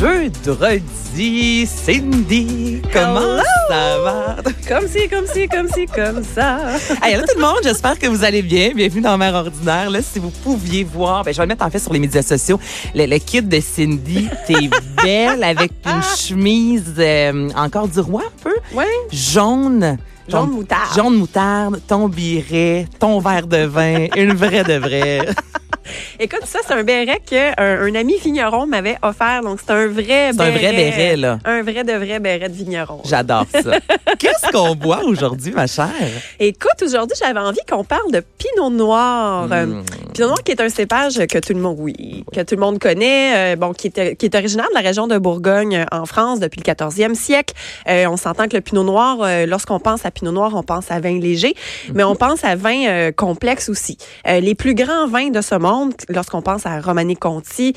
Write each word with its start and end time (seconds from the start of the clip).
jeudi. 0.00 1.66
Cindy, 1.66 2.80
comment 2.90 3.42
ça 3.68 3.98
va? 3.98 4.36
Comme 4.66 4.88
si, 4.88 5.08
comme 5.08 5.26
si, 5.26 5.46
comme 5.46 5.68
si, 5.68 5.86
comme 5.86 6.24
ça. 6.24 6.76
Hey, 7.02 7.14
allô 7.14 7.24
tout 7.26 7.38
le 7.38 7.42
monde, 7.42 7.60
j'espère 7.62 7.98
que 7.98 8.06
vous 8.06 8.24
allez 8.24 8.40
bien. 8.40 8.70
Bienvenue 8.74 9.02
dans 9.02 9.18
Mère 9.18 9.34
Ordinaire. 9.34 9.90
Là, 9.90 10.00
si 10.00 10.18
vous 10.18 10.30
pouviez 10.30 10.84
voir, 10.84 11.24
ben, 11.24 11.34
je 11.34 11.38
vais 11.38 11.44
le 11.44 11.48
mettre 11.48 11.64
en 11.66 11.70
fait 11.70 11.78
sur 11.78 11.92
les 11.92 11.98
médias 11.98 12.22
sociaux. 12.22 12.58
Le, 12.94 13.04
le 13.04 13.18
kit 13.18 13.42
de 13.42 13.60
Cindy, 13.60 14.28
t'es 14.46 14.70
belle 15.02 15.42
avec 15.44 15.72
une 15.86 16.02
chemise 16.02 16.94
euh, 16.98 17.48
encore 17.56 17.88
du 17.88 18.00
roi 18.00 18.22
un 18.26 18.42
peu. 18.42 18.54
Ouais. 18.76 18.86
Jaune. 19.10 19.98
Jaune 20.28 20.46
Ton- 20.48 20.54
moutarde. 20.54 20.94
Jaune 20.96 21.14
moutarde, 21.16 21.80
ton 21.88 22.08
biret, 22.08 22.86
ton 22.98 23.18
verre 23.18 23.46
de 23.46 23.64
vin, 23.64 24.06
une 24.16 24.34
vraie 24.34 24.62
de 24.64 24.74
vraie. 24.74 25.20
Écoute, 26.20 26.42
ça, 26.44 26.60
c'est 26.64 26.74
un 26.74 26.84
béret 26.84 27.20
qu'un 27.26 27.52
un 27.58 27.94
ami 27.96 28.14
vigneron 28.22 28.64
m'avait 28.66 28.96
offert. 29.02 29.40
Donc, 29.42 29.58
c'est 29.64 29.72
un 29.72 29.86
vrai 29.88 30.30
C'est 30.32 30.40
un 30.40 30.50
béret. 30.52 30.58
vrai 30.58 30.72
béret, 30.72 31.16
là. 31.16 31.38
Un 31.44 31.62
vrai 31.62 31.82
de 31.82 31.92
vrai 31.94 32.20
béret 32.20 32.48
de 32.48 32.54
vigneron. 32.54 33.00
J'adore 33.04 33.46
ça. 33.50 33.72
Qu'est-ce 34.18 34.52
qu'on 34.52 34.76
boit 34.76 35.02
aujourd'hui, 35.04 35.50
ma 35.52 35.66
chère? 35.66 35.88
Écoute, 36.38 36.80
aujourd'hui, 36.84 37.16
j'avais 37.20 37.40
envie 37.40 37.58
qu'on 37.68 37.82
parle 37.82 38.12
de 38.12 38.20
Pinot 38.38 38.70
Noir. 38.70 39.48
Hmm. 39.48 39.52
Euh, 39.52 39.82
Pinot 40.14 40.28
Noir 40.28 40.42
qui 40.44 40.52
est 40.52 40.60
un 40.60 40.68
cépage 40.68 41.14
que 41.26 41.38
tout 41.38 41.54
le 41.54 41.60
monde, 41.60 41.76
oui, 41.80 42.24
que 42.32 42.42
tout 42.42 42.54
le 42.54 42.60
monde 42.60 42.78
connaît, 42.78 43.54
euh, 43.54 43.56
bon, 43.56 43.72
qui 43.72 43.88
est, 43.88 44.14
qui 44.16 44.26
est 44.26 44.34
originaire 44.36 44.68
de 44.68 44.74
la 44.74 44.82
région 44.90 45.06
de 45.06 45.18
Bourgogne 45.18 45.76
euh, 45.76 45.84
en 45.92 46.04
France 46.04 46.40
depuis 46.40 46.60
le 46.64 46.72
14e 46.72 47.14
siècle. 47.14 47.54
Euh, 47.88 48.06
on 48.08 48.16
s'entend 48.16 48.48
que 48.48 48.56
le 48.56 48.60
Pinot 48.60 48.82
Noir, 48.82 49.18
euh, 49.20 49.46
lorsqu'on 49.46 49.78
pense 49.78 50.04
à 50.04 50.10
Pinot 50.10 50.32
Noir, 50.32 50.50
on 50.56 50.64
pense 50.64 50.90
à 50.90 50.98
vin 50.98 51.16
léger, 51.20 51.54
mais 51.94 52.02
on 52.02 52.16
pense 52.16 52.42
à 52.42 52.56
vin 52.56 52.86
euh, 52.88 53.12
complexe 53.12 53.68
aussi. 53.68 53.96
Les 54.26 54.54
plus 54.56 54.74
grands 54.74 55.06
vins 55.06 55.30
de 55.30 55.40
ce 55.40 55.54
monde, 55.54 55.92
lorsqu'on 56.08 56.42
pense 56.42 56.66
à 56.66 56.80
Romani 56.80 57.14
Conti, 57.16 57.74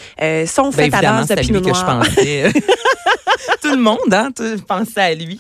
sont 0.48 0.70
Ben 0.70 0.72
faits 0.72 0.80
à 0.80 0.98
évidemment, 0.98 1.20
base 1.20 1.28
de 1.28 1.34
à 1.34 1.36
Pinot 1.38 1.62
que 1.62 1.68
je 1.74 1.84
Noir. 1.84 2.00
pensais. 2.00 2.52
Tout 3.62 3.72
le 3.76 3.82
monde, 3.82 4.12
hein, 4.12 4.30
tu 4.36 4.58
pensais 4.68 5.02
à 5.02 5.14
lui. 5.14 5.40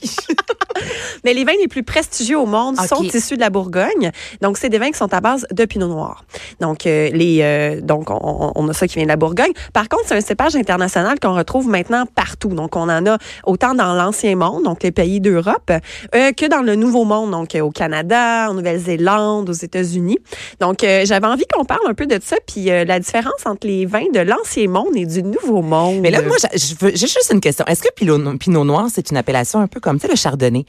Mais 1.23 1.34
les 1.34 1.44
vins 1.44 1.53
les 1.62 1.67
plus 1.67 1.84
prestigieux 1.84 2.38
au 2.39 2.45
monde 2.45 2.76
sont 2.88 3.02
issus 3.17 3.36
de 3.36 3.42
la 3.42 3.50
Bourgogne. 3.50 4.12
Donc, 4.42 4.58
c'est 4.58 4.70
des 4.70 4.78
vins 4.80 4.92
qui 4.92 4.98
sont 4.98 5.14
à 5.14 5.22
base 5.22 5.45
de 5.52 5.66
Pinot 5.66 5.88
Noir. 5.88 6.23
Donc, 6.59 6.86
euh, 6.86 7.09
les, 7.12 7.39
euh, 7.42 7.81
donc 7.81 8.09
on, 8.09 8.52
on 8.56 8.70
a 8.70 8.73
ça 8.73 8.88
qui 8.88 8.95
vient 8.95 9.04
de 9.04 9.09
la 9.09 9.16
Bourgogne. 9.16 9.52
Par 9.73 9.88
contre, 9.89 10.04
c'est 10.08 10.16
un 10.16 10.22
cépage 10.22 10.56
international 10.56 11.20
qu'on 11.20 11.36
retrouve 11.36 11.67
maintenant 11.67 12.06
partout. 12.16 12.50
Donc, 12.50 12.76
on 12.76 12.89
en 12.89 13.06
a 13.06 13.17
autant 13.45 13.73
dans 13.76 13.94
l'ancien 13.94 14.36
monde, 14.36 14.64
donc 14.64 14.84
les 14.84 14.92
pays 14.92 15.20
d'Europe, 15.22 15.72
euh, 16.16 16.31
que 16.31 16.45
dans 16.48 16.61
le 16.61 16.76
nouveau 16.76 17.04
monde, 17.06 17.31
donc 17.31 17.56
euh, 17.56 17.61
au 17.61 17.72
Canada, 17.72 18.48
en 18.50 18.54
Nouvelle-Zélande, 18.54 19.50
aux 19.50 19.54
États-Unis. 19.54 20.20
Donc, 20.59 20.84
euh, 20.84 21.04
j'avais 21.06 21.28
envie 21.28 21.45
qu'on 21.54 21.66
parle 21.66 21.81
un 21.88 21.94
peu 21.94 22.06
de 22.06 22.20
ça, 22.23 22.36
puis 22.48 22.70
euh, 22.72 22.86
la 22.86 23.00
différence 23.00 23.45
entre 23.45 23.67
les 23.67 23.86
vins 23.86 24.09
de 24.14 24.20
l'ancien 24.20 24.67
monde 24.67 24.95
et 24.95 25.06
du 25.06 25.23
nouveau 25.23 25.61
monde. 25.61 26.00
Mais 26.02 26.11
là, 26.11 26.22
moi, 26.22 26.36
j'ai 26.42 26.58
je 26.58 26.76
veux- 26.80 26.92
j'ai 26.95 27.08
juste 27.08 27.30
une 27.31 27.42
question. 27.42 27.66
Est-ce 27.66 27.81
que 27.84 27.89
Pinot, 27.95 28.38
Pinot 28.38 28.64
Noir, 28.64 28.88
c'est 28.94 29.09
une 29.11 29.17
appellation 29.17 29.59
un 29.59 29.67
peu 29.67 29.80
comme, 29.80 29.98
tu 30.00 30.04
sais, 30.06 30.11
le 30.11 30.16
chardonnay? 30.17 30.66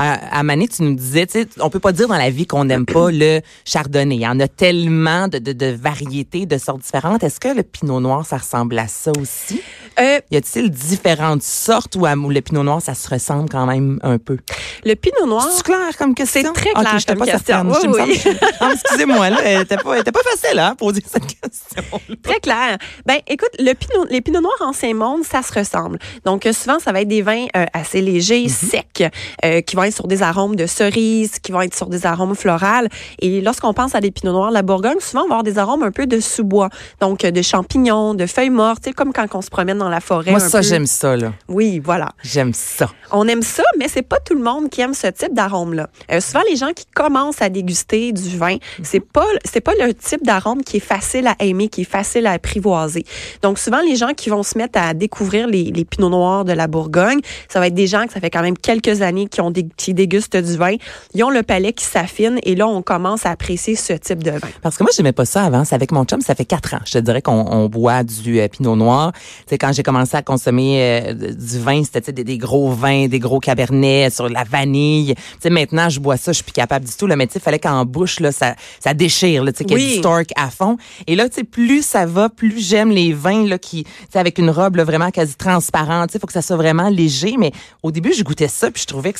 À, 0.00 0.38
à 0.38 0.42
Mané, 0.44 0.68
tu 0.68 0.82
nous 0.84 0.94
disais, 0.94 1.26
tu 1.26 1.40
sais, 1.40 1.48
on 1.58 1.70
peut 1.70 1.80
pas 1.80 1.90
dire 1.90 2.06
dans 2.06 2.16
la 2.16 2.30
vie 2.30 2.46
qu'on 2.46 2.66
n'aime 2.66 2.86
pas 2.86 3.10
le 3.10 3.40
chardonnay. 3.64 4.14
Il 4.14 4.20
y 4.20 4.28
en 4.28 4.38
a 4.38 4.46
tellement 4.46 5.26
de, 5.26 5.38
de, 5.38 5.52
de 5.52 5.66
variétés, 5.76 6.46
de 6.46 6.56
sortes 6.56 6.82
différentes. 6.82 7.24
Est-ce 7.24 7.40
que 7.40 7.48
le 7.48 7.64
Pinot 7.64 7.98
Noir, 7.98 8.24
ça 8.24 8.36
ressemble 8.36 8.78
à 8.78 8.86
ça 8.86 9.10
aussi? 9.20 9.60
Euh, 9.98 10.20
Y 10.30 10.36
a-t-il 10.36 10.70
différentes 10.70 11.42
sortes 11.42 11.96
ou 11.96 12.04
le 12.06 12.40
Pinot 12.42 12.62
Noir, 12.62 12.80
ça 12.80 12.94
se 12.94 13.08
ressemble 13.10 13.48
quand 13.48 13.66
même 13.66 13.98
un 14.04 14.18
peu? 14.18 14.36
le 14.84 14.94
Pinot 14.94 15.26
Noir... 15.26 15.48
C'est 15.52 15.64
clair 15.64 15.96
comme 15.98 16.14
question? 16.14 16.42
C'est 16.44 16.52
très 16.52 16.70
clair 16.80 16.98
j'étais 17.00 17.14
comme 17.16 17.26
pas 17.26 17.32
question. 17.32 17.66
Oui, 17.66 18.14
semble- 18.22 18.38
Ah, 18.60 18.70
Excusez-moi, 18.74 19.30
là, 19.30 19.60
était 19.62 19.76
pas, 19.78 20.00
pas 20.04 20.20
facile, 20.36 20.60
hein, 20.60 20.76
poser 20.78 21.02
cette 21.04 21.26
question. 21.40 21.82
Très 22.22 22.38
clair. 22.38 22.78
Ben, 23.04 23.18
écoute, 23.26 23.50
le 23.58 23.72
pinot, 23.72 24.04
les 24.10 24.20
pinots 24.20 24.40
noirs 24.42 24.54
ancien 24.60 24.94
monde, 24.94 25.24
ça 25.24 25.42
se 25.42 25.52
ressemble. 25.52 25.98
Donc, 26.24 26.46
euh, 26.46 26.52
souvent, 26.52 26.78
ça 26.78 26.92
va 26.92 27.00
être 27.00 27.08
des 27.08 27.22
vins 27.22 27.46
euh, 27.56 27.64
assez 27.72 28.00
légers, 28.00 28.44
Mhm. 28.44 28.48
secs, 28.48 29.10
euh, 29.44 29.47
qui 29.66 29.76
vont 29.76 29.84
être 29.84 29.94
sur 29.94 30.06
des 30.06 30.22
arômes 30.22 30.56
de 30.56 30.66
cerises, 30.66 31.38
qui 31.38 31.52
vont 31.52 31.60
être 31.62 31.74
sur 31.74 31.86
des 31.86 32.06
arômes 32.06 32.34
florales. 32.34 32.88
Et 33.20 33.40
lorsqu'on 33.40 33.72
pense 33.74 33.94
à 33.94 34.00
des 34.00 34.10
pinots 34.10 34.32
noirs 34.32 34.50
de 34.50 34.54
la 34.54 34.62
Bourgogne, 34.62 34.98
souvent, 35.00 35.22
on 35.24 35.28
va 35.28 35.34
avoir 35.36 35.42
des 35.42 35.58
arômes 35.58 35.82
un 35.82 35.90
peu 35.90 36.06
de 36.06 36.20
sous-bois. 36.20 36.68
Donc, 37.00 37.24
euh, 37.24 37.30
de 37.30 37.42
champignons, 37.42 38.14
de 38.14 38.26
feuilles 38.26 38.50
mortes, 38.50 38.82
tu 38.82 38.90
sais, 38.90 38.94
comme 38.94 39.12
quand 39.12 39.26
on 39.34 39.42
se 39.42 39.50
promène 39.50 39.78
dans 39.78 39.88
la 39.88 40.00
forêt. 40.00 40.30
Moi, 40.30 40.42
un 40.42 40.48
ça, 40.48 40.58
peu. 40.58 40.64
j'aime 40.64 40.86
ça, 40.86 41.16
là. 41.16 41.32
Oui, 41.48 41.80
voilà. 41.82 42.10
J'aime 42.22 42.52
ça. 42.54 42.90
On 43.10 43.26
aime 43.28 43.42
ça, 43.42 43.62
mais 43.78 43.88
c'est 43.88 44.02
pas 44.02 44.18
tout 44.20 44.34
le 44.34 44.42
monde 44.42 44.68
qui 44.70 44.80
aime 44.80 44.94
ce 44.94 45.06
type 45.08 45.34
d'arôme-là. 45.34 45.88
Euh, 46.10 46.20
souvent, 46.20 46.42
les 46.48 46.56
gens 46.56 46.72
qui 46.74 46.86
commencent 46.94 47.42
à 47.42 47.48
déguster 47.48 48.12
du 48.12 48.36
vin, 48.36 48.56
c'est 48.82 49.00
pas 49.00 49.24
c'est 49.44 49.60
pas 49.60 49.72
le 49.80 49.94
type 49.94 50.24
d'arôme 50.24 50.62
qui 50.62 50.78
est 50.78 50.80
facile 50.80 51.26
à 51.26 51.36
aimer, 51.40 51.68
qui 51.68 51.82
est 51.82 51.90
facile 51.90 52.26
à 52.26 52.32
apprivoiser. 52.32 53.04
Donc, 53.42 53.58
souvent, 53.58 53.80
les 53.80 53.96
gens 53.96 54.14
qui 54.14 54.30
vont 54.30 54.42
se 54.42 54.58
mettre 54.58 54.78
à 54.78 54.94
découvrir 54.94 55.46
les, 55.46 55.64
les 55.64 55.84
pinots 55.84 56.10
noirs 56.10 56.44
de 56.44 56.52
la 56.52 56.66
Bourgogne, 56.66 57.20
ça 57.48 57.60
va 57.60 57.68
être 57.68 57.74
des 57.74 57.86
gens 57.86 58.06
que 58.06 58.12
ça 58.12 58.20
fait 58.20 58.30
quand 58.30 58.42
même 58.42 58.58
quelques 58.58 59.02
années 59.02 59.27
qui 59.28 59.40
ont 59.40 59.50
dé- 59.50 59.68
qui 59.76 59.94
dégustent 59.94 60.36
du 60.36 60.56
vin. 60.56 60.74
Ils 61.14 61.24
ont 61.24 61.30
le 61.30 61.42
palais 61.42 61.72
qui 61.72 61.84
s'affine 61.84 62.38
et 62.42 62.54
là, 62.54 62.66
on 62.66 62.82
commence 62.82 63.26
à 63.26 63.30
apprécier 63.30 63.76
ce 63.76 63.92
type 63.92 64.22
de 64.22 64.30
vin. 64.32 64.48
Parce 64.62 64.76
que 64.76 64.82
moi, 64.84 64.90
j'aimais 64.96 65.12
pas 65.12 65.24
ça 65.24 65.44
avant. 65.44 65.64
C'est 65.64 65.74
avec 65.74 65.92
mon 65.92 66.04
chum, 66.04 66.20
ça 66.20 66.34
fait 66.34 66.44
quatre 66.44 66.74
ans. 66.74 66.80
Je 66.84 66.92
te 66.92 66.98
dirais 66.98 67.22
qu'on 67.22 67.46
on 67.50 67.68
boit 67.68 68.02
du 68.04 68.40
euh, 68.40 68.48
pinot 68.48 68.76
noir. 68.76 69.12
Sais, 69.48 69.58
quand 69.58 69.72
j'ai 69.72 69.82
commencé 69.82 70.16
à 70.16 70.22
consommer 70.22 70.80
euh, 70.82 71.12
du 71.14 71.58
vin, 71.60 71.82
c'était 71.84 72.12
des, 72.12 72.24
des 72.24 72.38
gros 72.38 72.70
vins, 72.70 73.06
des 73.08 73.18
gros 73.18 73.40
cabernets 73.40 74.10
sur 74.10 74.28
la 74.28 74.44
vanille. 74.44 75.14
Tu 75.14 75.22
sais, 75.40 75.50
maintenant, 75.50 75.88
je 75.88 76.00
bois 76.00 76.16
ça, 76.16 76.32
je 76.32 76.36
suis 76.36 76.44
plus 76.44 76.52
capable 76.52 76.86
du 76.86 76.92
tout. 76.92 77.06
Là, 77.06 77.16
mais 77.16 77.26
tu 77.26 77.34
sais, 77.34 77.40
fallait 77.40 77.58
qu'en 77.58 77.84
bouche, 77.84 78.20
là, 78.20 78.32
ça, 78.32 78.54
ça 78.82 78.94
déchire, 78.94 79.44
là, 79.44 79.52
tu 79.52 79.58
sais, 79.58 79.64
qu'il 79.64 79.78
y 79.78 79.80
ait 79.80 79.86
Oui. 79.86 79.92
du 79.94 79.98
stork 79.98 80.28
à 80.36 80.50
fond. 80.50 80.76
Et 81.06 81.14
là, 81.16 81.28
tu 81.28 81.36
sais, 81.36 81.44
plus 81.44 81.84
ça 81.84 82.06
va, 82.06 82.28
plus 82.28 82.58
j'aime 82.58 82.90
les 82.90 83.12
vins, 83.12 83.44
là, 83.46 83.58
qui, 83.58 83.84
tu 83.84 83.90
sais, 84.12 84.18
avec 84.18 84.38
une 84.38 84.50
robe, 84.50 84.76
là, 84.76 84.84
vraiment 84.84 85.10
quasi 85.10 85.34
transparente. 85.36 86.08
Tu 86.08 86.12
sais, 86.14 86.18
faut 86.18 86.26
que 86.26 86.32
ça 86.32 86.42
soit 86.42 86.56
vraiment 86.56 86.88
léger. 86.88 87.36
Mais 87.38 87.52
au 87.82 87.90
début, 87.90 88.12
je 88.12 88.22
goûtais 88.24 88.48
ça, 88.48 88.70
puis 88.70 88.82
je 88.82 88.86
trouvais 88.86 89.12
que 89.12 89.17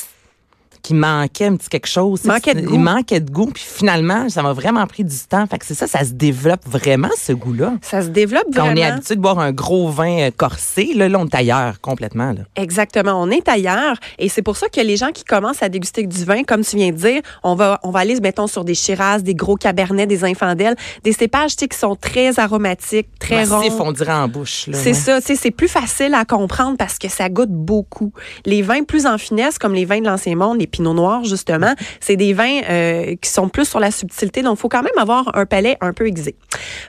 qu'il 0.81 0.95
manquait 0.95 1.45
un 1.45 1.55
petit 1.55 1.69
quelque 1.69 1.87
chose. 1.87 2.23
Manquait 2.25 2.53
de 2.53 2.67
il 2.71 2.79
manquait 2.79 3.19
de 3.19 3.31
goût. 3.31 3.47
Puis 3.47 3.63
finalement, 3.65 4.29
ça 4.29 4.41
m'a 4.43 4.53
vraiment 4.53 4.85
pris 4.87 5.03
du 5.03 5.17
temps. 5.29 5.45
Fait 5.47 5.57
que 5.57 5.65
c'est 5.65 5.73
ça, 5.73 5.87
ça 5.87 6.03
se 6.03 6.11
développe 6.11 6.61
vraiment, 6.67 7.09
ce 7.17 7.33
goût-là. 7.33 7.73
Ça 7.81 8.01
se 8.01 8.07
développe 8.07 8.45
Quand 8.53 8.65
vraiment. 8.65 8.73
on 8.73 8.83
est 8.83 8.83
habitué 8.85 9.15
de 9.15 9.21
boire 9.21 9.39
un 9.39 9.51
gros 9.51 9.89
vin 9.89 10.19
euh, 10.19 10.31
corsé, 10.35 10.93
là, 10.95 11.09
là, 11.09 11.19
on 11.19 11.25
est 11.25 11.35
ailleurs 11.35 11.81
complètement. 11.81 12.31
Là. 12.31 12.41
Exactement, 12.55 13.21
on 13.21 13.29
est 13.29 13.47
ailleurs 13.47 13.97
et 14.17 14.29
c'est 14.29 14.41
pour 14.41 14.57
ça 14.57 14.67
que 14.69 14.81
les 14.81 14.97
gens 14.97 15.11
qui 15.11 15.23
commencent 15.23 15.63
à 15.63 15.69
déguster 15.69 16.05
du 16.05 16.23
vin, 16.25 16.43
comme 16.43 16.63
tu 16.63 16.75
viens 16.75 16.91
de 16.91 16.97
dire, 16.97 17.21
on 17.43 17.55
va 17.55 17.79
on 17.83 17.91
va 17.91 17.99
aller 17.99 18.19
mettons 18.19 18.47
sur 18.47 18.63
des 18.63 18.75
Shiraz, 18.75 19.21
des 19.21 19.35
gros 19.35 19.55
cabernets, 19.55 20.07
des 20.07 20.23
infandelles, 20.23 20.75
des 21.03 21.13
cépages 21.13 21.55
tu 21.55 21.61
sais, 21.61 21.67
qui 21.67 21.77
sont 21.77 21.95
très 21.95 22.39
aromatiques, 22.39 23.07
très 23.19 23.45
Massif, 23.45 23.73
ronds. 23.73 23.87
on 23.87 23.91
dirait 23.91 24.13
en 24.13 24.27
bouche. 24.27 24.69
C'est 24.71 24.87
ouais. 24.89 24.93
ça, 24.93 25.21
tu 25.21 25.27
sais, 25.27 25.35
c'est 25.35 25.51
plus 25.51 25.67
facile 25.67 26.13
à 26.13 26.25
comprendre 26.25 26.77
parce 26.77 26.97
que 26.97 27.09
ça 27.09 27.29
goûte 27.29 27.49
beaucoup. 27.51 28.11
Les 28.45 28.61
vins 28.61 28.83
plus 28.83 29.05
en 29.05 29.17
finesse, 29.17 29.57
comme 29.57 29.73
les 29.73 29.85
vins 29.85 29.99
de 29.99 30.05
l'ancien 30.05 30.35
monde, 30.35 30.59
les 30.59 30.67
pinots 30.79 30.93
noirs 30.93 31.25
justement, 31.25 31.73
c'est 31.99 32.15
des 32.15 32.33
vins 32.33 32.61
euh, 32.69 33.15
qui 33.21 33.29
sont 33.29 33.49
plus 33.49 33.65
sur 33.65 33.79
la 33.79 33.91
subtilité, 33.91 34.41
donc 34.41 34.57
il 34.57 34.61
faut 34.61 34.69
quand 34.69 34.81
même 34.81 34.97
avoir 34.97 35.35
un 35.35 35.45
palais 35.45 35.77
un 35.81 35.93
peu 35.93 36.07
aiguisé. 36.07 36.35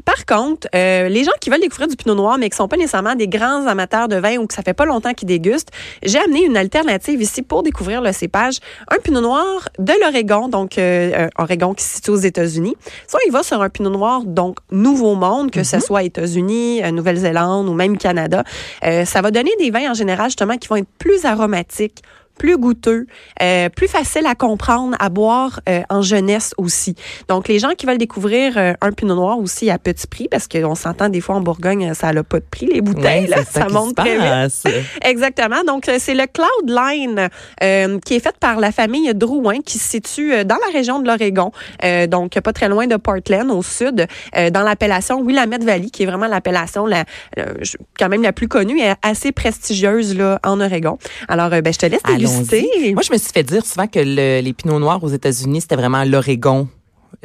Par 0.04 0.24
contre, 0.26 0.68
euh, 0.74 1.08
les 1.08 1.24
gens 1.24 1.32
qui 1.40 1.50
veulent 1.50 1.60
découvrir 1.60 1.88
du 1.88 1.96
pinot 1.96 2.14
noir, 2.14 2.38
mais 2.38 2.48
qui 2.48 2.56
sont 2.56 2.68
pas 2.68 2.76
nécessairement 2.76 3.14
des 3.14 3.28
grands 3.28 3.66
amateurs 3.66 4.08
de 4.08 4.16
vin 4.16 4.36
ou 4.36 4.46
que 4.46 4.54
ça 4.54 4.62
fait 4.62 4.74
pas 4.74 4.84
longtemps 4.84 5.12
qu'ils 5.12 5.28
dégustent, 5.28 5.70
j'ai 6.02 6.18
amené 6.18 6.44
une 6.44 6.56
alternative 6.56 7.20
ici 7.20 7.42
pour 7.42 7.62
découvrir 7.62 8.00
le 8.00 8.12
cépage, 8.12 8.58
un 8.88 8.98
pinot 8.98 9.20
noir 9.20 9.68
de 9.78 9.92
l'Oregon, 10.00 10.48
donc 10.48 10.78
euh, 10.78 11.12
euh, 11.14 11.28
Oregon 11.36 11.74
qui 11.74 11.84
se 11.84 11.96
situe 11.96 12.10
aux 12.10 12.16
États-Unis. 12.16 12.76
Soit 13.08 13.20
il 13.26 13.32
va 13.32 13.42
sur 13.42 13.60
un 13.60 13.68
pinot 13.68 13.90
noir 13.90 14.22
donc 14.24 14.58
Nouveau 14.70 15.16
Monde, 15.16 15.50
que 15.50 15.64
ce 15.64 15.80
soit 15.80 16.04
États-Unis, 16.04 16.80
Nouvelle-Zélande 16.92 17.68
ou 17.68 17.74
même 17.74 17.98
Canada. 17.98 18.44
Ça 18.82 19.22
va 19.22 19.30
donner 19.30 19.52
des 19.58 19.70
vins 19.70 19.90
en 19.90 19.94
général 19.94 20.26
justement 20.26 20.56
qui 20.56 20.68
vont 20.68 20.76
être 20.76 20.88
plus 20.98 21.24
aromatiques 21.24 22.02
plus 22.40 22.56
goûteux, 22.56 23.06
euh, 23.42 23.68
plus 23.68 23.86
facile 23.86 24.24
à 24.24 24.34
comprendre, 24.34 24.96
à 24.98 25.10
boire 25.10 25.60
euh, 25.68 25.82
en 25.90 26.00
jeunesse 26.00 26.54
aussi. 26.56 26.94
Donc, 27.28 27.48
les 27.48 27.58
gens 27.58 27.72
qui 27.76 27.84
veulent 27.84 27.98
découvrir 27.98 28.56
euh, 28.56 28.72
un 28.80 28.92
pinot 28.92 29.14
noir 29.14 29.38
aussi 29.38 29.68
à 29.68 29.78
petit 29.78 30.06
prix, 30.06 30.26
parce 30.26 30.48
qu'on 30.48 30.74
s'entend 30.74 31.10
des 31.10 31.20
fois 31.20 31.34
en 31.34 31.42
Bourgogne, 31.42 31.92
ça 31.92 32.14
n'a 32.14 32.24
pas 32.24 32.40
de 32.40 32.46
prix, 32.50 32.64
les 32.64 32.80
bouteilles, 32.80 33.26
là, 33.26 33.44
ça, 33.44 33.68
monte 33.68 33.94
très 33.94 34.16
vite. 34.16 34.74
Exactement. 35.04 35.62
Donc, 35.66 35.86
euh, 35.90 35.96
c'est 35.98 36.14
le 36.14 36.24
Cloudline 36.26 37.28
euh, 37.62 37.98
qui 38.06 38.14
est 38.14 38.20
fait 38.20 38.34
par 38.40 38.58
la 38.58 38.72
famille 38.72 39.12
Drouin 39.14 39.60
qui 39.60 39.78
se 39.78 39.90
situe 39.90 40.32
euh, 40.32 40.44
dans 40.44 40.56
la 40.66 40.72
région 40.72 40.98
de 41.00 41.06
l'Oregon, 41.06 41.52
euh, 41.84 42.06
donc 42.06 42.40
pas 42.40 42.54
très 42.54 42.70
loin 42.70 42.86
de 42.86 42.96
Portland, 42.96 43.50
au 43.50 43.62
sud, 43.62 44.06
euh, 44.38 44.48
dans 44.48 44.62
l'appellation 44.62 45.20
Willamette 45.22 45.64
Valley, 45.64 45.90
qui 45.90 46.04
est 46.04 46.06
vraiment 46.06 46.26
l'appellation 46.26 46.86
la, 46.86 47.04
quand 47.98 48.08
même 48.08 48.22
la 48.22 48.32
plus 48.32 48.48
connue 48.48 48.80
et 48.80 48.92
assez 49.02 49.30
prestigieuse 49.30 50.16
là, 50.16 50.40
en 50.42 50.58
Oregon. 50.58 50.96
Alors, 51.28 51.50
ben, 51.50 51.70
je 51.70 51.78
te 51.78 51.84
laisse. 51.84 52.00
Allons-y. 52.30 52.92
Moi, 52.94 53.02
je 53.06 53.12
me 53.12 53.18
suis 53.18 53.30
fait 53.32 53.42
dire 53.42 53.64
souvent 53.66 53.86
que 53.86 53.98
le- 54.00 54.40
les 54.40 54.52
pinots 54.52 54.78
noirs 54.78 55.02
aux 55.02 55.08
États-Unis, 55.08 55.60
c'était 55.62 55.76
vraiment 55.76 56.04
l'Oregon 56.04 56.68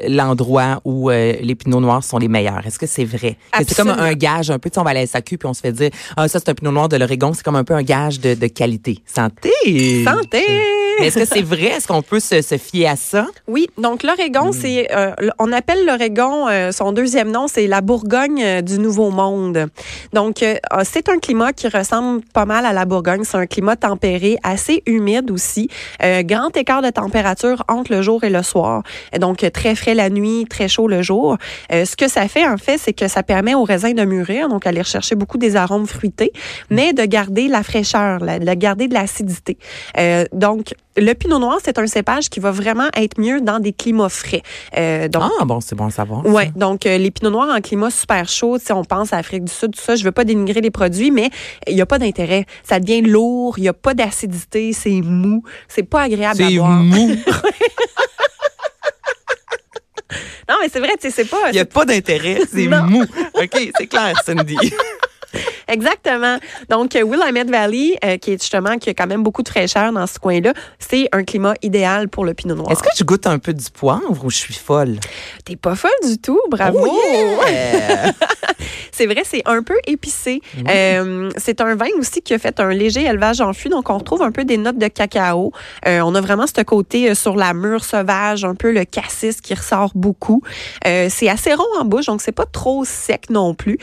l'endroit 0.10 0.81
où 0.84 1.10
euh, 1.10 1.34
les 1.42 1.56
pinots 1.56 1.80
noirs 1.80 2.04
sont 2.04 2.18
les 2.18 2.28
meilleurs. 2.28 2.66
Est-ce 2.68 2.78
que 2.80 2.86
c'est 2.88 3.06
vrai? 3.06 3.38
C'est 3.60 3.75
comme 3.78 3.88
un 3.90 4.13
gage 4.13 4.52
un 4.52 4.60
peu, 4.60 4.69
tu 4.69 4.74
sais, 4.74 4.80
on 4.81 4.84
va 4.84 4.90
à 4.90 4.94
la 4.94 5.06
SAQ 5.07 5.38
puis 5.38 5.48
on 5.48 5.54
se 5.54 5.62
fait 5.62 5.72
dire, 5.72 5.90
ah, 6.18 6.28
ça 6.28 6.40
c'est 6.40 6.50
un 6.50 6.54
pinot 6.54 6.72
noir 6.72 6.90
de 6.90 6.98
l'Oregon, 6.98 7.31
c'est 7.34 7.44
comme 7.44 7.56
un 7.56 7.63
peu 7.63 7.75
un 7.75 7.84
gage 7.84 8.19
de, 8.19 8.34
de 8.34 8.48
qualité. 8.48 9.00
Santé! 9.06 9.52
Santé! 10.04 10.44
Mais 11.00 11.07
est-ce 11.07 11.19
que 11.19 11.25
c'est 11.25 11.42
vrai? 11.42 11.65
Est-ce 11.65 11.88
qu'on 11.88 12.01
peut 12.01 12.19
se, 12.19 12.42
se, 12.42 12.57
fier 12.57 12.88
à 12.88 12.95
ça? 12.95 13.27
Oui. 13.47 13.68
Donc, 13.77 14.03
l'Oregon, 14.03 14.50
mm. 14.50 14.53
c'est, 14.53 14.95
euh, 14.95 15.12
on 15.39 15.51
appelle 15.51 15.86
l'Oregon, 15.86 16.47
euh, 16.47 16.71
son 16.71 16.92
deuxième 16.92 17.31
nom, 17.31 17.47
c'est 17.47 17.68
la 17.68 17.81
Bourgogne 17.81 18.42
euh, 18.44 18.62
du 18.62 18.80
Nouveau 18.80 19.09
Monde. 19.09 19.68
Donc, 20.13 20.44
ah, 20.69 20.86
c'est 20.86 21.09
un 21.09 21.18
climat 21.18 21.53
qui 21.53 21.68
ressemble 21.68 22.21
pas 22.33 22.45
mal 22.45 22.65
à 22.65 22.74
la 22.74 22.86
Bourgogne. 22.86 23.24
C'est 23.24 23.38
un 23.38 23.45
climat 23.45 23.75
tempéré, 23.75 24.38
assez 24.44 24.83
humide 24.86 25.31
aussi. 25.31 25.69
grand 26.01 26.56
écart 26.56 26.81
de 26.81 26.89
température 26.89 27.63
entre 27.68 27.94
le 27.94 28.01
jour 28.01 28.24
et 28.24 28.30
le 28.30 28.44
soir. 28.44 28.83
Donc, 29.19 29.45
très 29.53 29.75
frais 29.75 29.95
la 29.95 30.09
nuit, 30.09 30.45
très 30.50 30.68
chaud 30.68 30.88
le 30.88 31.01
jour. 31.01 31.38
ce 31.71 31.95
que 31.95 32.07
ça 32.07 32.27
fait, 32.27 32.47
en 32.47 32.57
fait, 32.57 32.77
c'est 32.77 32.94
que 32.94 33.07
ça 33.07 33.24
permet 33.24 33.53
aux 33.53 33.63
raisins 33.63 33.94
de 33.94 34.06
mûrir, 34.06 34.50
donc 34.50 34.65
aller 34.68 34.83
chercher 34.83 35.15
beaucoup 35.15 35.38
des 35.38 35.56
arômes 35.56 35.88
fruités, 35.88 36.31
mais 36.69 36.94
de 36.94 37.03
garder 37.03 37.47
la 37.47 37.63
fraîcheur, 37.63 38.19
de 38.19 38.53
garder 38.53 38.88
de 38.88 38.94
l'acidité. 38.94 39.57
donc, 40.33 40.74
le 40.97 41.13
pinot 41.13 41.39
noir, 41.39 41.59
c'est 41.63 41.77
un 41.77 41.88
cépage 41.88 42.30
qui 42.30 42.39
va 42.39 42.51
vraiment 42.51 42.88
être 42.95 43.19
mieux 43.19 43.42
dans 43.42 43.59
des 43.59 43.74
climats 43.74 44.09
frais. 44.09 44.42
Euh, 44.77 45.07
donc, 45.07 45.31
ah 45.39 45.45
bon, 45.45 45.59
c'est 45.62 45.75
bon 45.75 45.88
à 45.88 45.92
savoir. 45.92 46.25
Ouais, 46.25 46.51
donc 46.56 46.86
euh, 46.86 46.97
les 46.97 47.12
pinots 47.12 47.31
noirs 47.31 47.50
en 47.50 47.62
climat 47.62 47.89
super 47.89 48.27
chaud, 48.30 48.57
si 48.57 48.71
on 48.71 48.83
pense 48.83 49.13
à 49.13 49.18
Afrique 49.18 49.45
du 49.45 49.51
Sud, 49.51 49.75
tout 49.75 49.81
ça, 49.81 49.95
je 49.95 50.03
veux 50.03 50.12
pas 50.12 50.24
dénigrer 50.24 50.62
les 50.62 50.71
produits, 50.71 51.12
mais 51.12 51.30
il 51.68 51.75
y 51.75 51.81
a 51.81 51.86
pas 51.86 52.00
d'intérêt. 52.00 52.45
Ça 52.63 52.80
devient 52.80 53.01
lourd, 53.01 53.57
il 53.57 53.65
y 53.65 53.68
a 53.68 53.74
pas 53.74 53.94
d'acidité, 53.94 54.74
c'est 54.74 55.01
mou, 55.01 55.44
c'est 55.68 55.83
pas 55.83 56.03
agréable 56.03 56.42
à 56.42 56.50
boire. 56.50 56.80
C'est 56.80 56.97
mou. 56.97 57.15
non, 60.50 60.56
mais 60.62 60.69
c'est 60.71 60.80
vrai, 60.80 60.94
tu 61.00 61.09
sais, 61.09 61.12
c'est 61.12 61.25
pas. 61.25 61.50
Il 61.50 61.56
y 61.56 61.59
a 61.59 61.65
pas 61.65 61.86
d'intérêt, 61.86 62.39
c'est 62.51 62.68
mou. 62.68 63.03
OK, 63.33 63.71
c'est 63.77 63.88
clair, 63.88 64.15
Cindy. 64.25 64.57
Exactement. 65.67 66.37
Donc, 66.69 66.93
Willamette 66.93 67.49
Valley, 67.49 67.97
euh, 68.03 68.17
qui 68.17 68.33
est 68.33 68.41
justement, 68.41 68.77
qui 68.77 68.89
a 68.89 68.93
quand 68.93 69.07
même 69.07 69.23
beaucoup 69.23 69.43
de 69.43 69.49
fraîcheur 69.49 69.91
dans 69.91 70.07
ce 70.07 70.19
coin-là, 70.19 70.53
c'est 70.79 71.07
un 71.11 71.23
climat 71.23 71.53
idéal 71.61 72.09
pour 72.09 72.25
le 72.25 72.33
pinot 72.33 72.55
noir. 72.55 72.71
Est-ce 72.71 72.83
que 72.83 72.95
tu 72.95 73.03
goûtes 73.03 73.27
un 73.27 73.39
peu 73.39 73.53
du 73.53 73.69
poivre 73.71 74.23
ou 74.23 74.29
je 74.29 74.37
suis 74.37 74.53
folle? 74.53 74.99
T'es 75.43 75.55
pas 75.55 75.75
folle 75.75 75.91
du 76.07 76.17
tout, 76.17 76.39
bravo! 76.49 76.79
Oh, 76.85 77.41
c'est 78.95 79.06
vrai, 79.06 79.21
c'est 79.24 79.42
un 79.45 79.63
peu 79.63 79.75
épicé. 79.88 80.42
Euh, 80.69 81.30
c'est 81.38 81.62
un 81.62 81.75
vin 81.75 81.88
aussi 82.00 82.21
qui 82.21 82.33
a 82.33 82.39
fait 82.39 82.59
un 82.59 82.69
léger 82.69 83.06
élevage 83.06 83.42
en 83.42 83.53
fût, 83.53 83.69
donc 83.69 83.89
on 83.89 83.97
retrouve 83.97 84.21
un 84.21 84.31
peu 84.31 84.45
des 84.45 84.57
notes 84.57 84.77
de 84.77 84.88
cacao. 84.88 85.51
on 85.86 86.15
a 86.15 86.21
vraiment 86.21 86.45
ce 86.47 86.62
côté 86.62 87.13
sur 87.15 87.36
la 87.36 87.53
mûre 87.53 87.83
sauvage, 87.83 88.45
un 88.45 88.56
peu 88.56 88.71
le 88.71 88.86
cassis 88.86 89.42
qui 89.42 89.53
ressort 89.53 89.92
beaucoup. 89.95 90.42
c'est 90.83 91.30
assez 91.30 91.53
rond 91.53 91.63
en 91.80 91.86
bouche, 91.86 92.06
donc 92.06 92.21
c'est 92.21 92.31
pas 92.31 92.45
trop 92.45 92.86
sec 92.86 93.30
non 93.30 93.53
plus. 93.53 93.77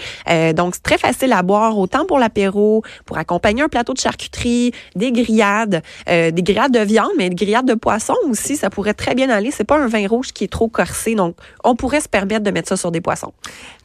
donc 0.54 0.74
c'est 0.74 0.82
très 0.82 0.98
facile 0.98 1.32
à 1.32 1.42
boire 1.42 1.78
autant 1.78 2.06
pour 2.06 2.18
l'apéro, 2.18 2.82
pour 3.04 3.18
accompagner 3.18 3.62
un 3.62 3.68
plateau 3.68 3.92
de 3.92 3.98
charcuterie, 3.98 4.72
des 4.94 5.12
grillades, 5.12 5.82
euh, 6.08 6.30
des 6.30 6.42
grillades 6.42 6.72
de 6.72 6.80
viande, 6.80 7.10
mais 7.18 7.28
des 7.28 7.34
grillades 7.34 7.66
de 7.66 7.74
poisson 7.74 8.14
aussi, 8.28 8.56
ça 8.56 8.70
pourrait 8.70 8.94
très 8.94 9.14
bien 9.14 9.30
aller. 9.30 9.50
C'est 9.50 9.64
pas 9.64 9.78
un 9.78 9.88
vin 9.88 10.06
rouge 10.06 10.32
qui 10.32 10.44
est 10.44 10.52
trop 10.52 10.68
corsé, 10.68 11.14
donc 11.14 11.36
on 11.64 11.76
pourrait 11.76 12.00
se 12.00 12.08
permettre 12.08 12.44
de 12.44 12.50
mettre 12.50 12.68
ça 12.68 12.76
sur 12.76 12.90
des 12.90 13.00
poissons. 13.00 13.32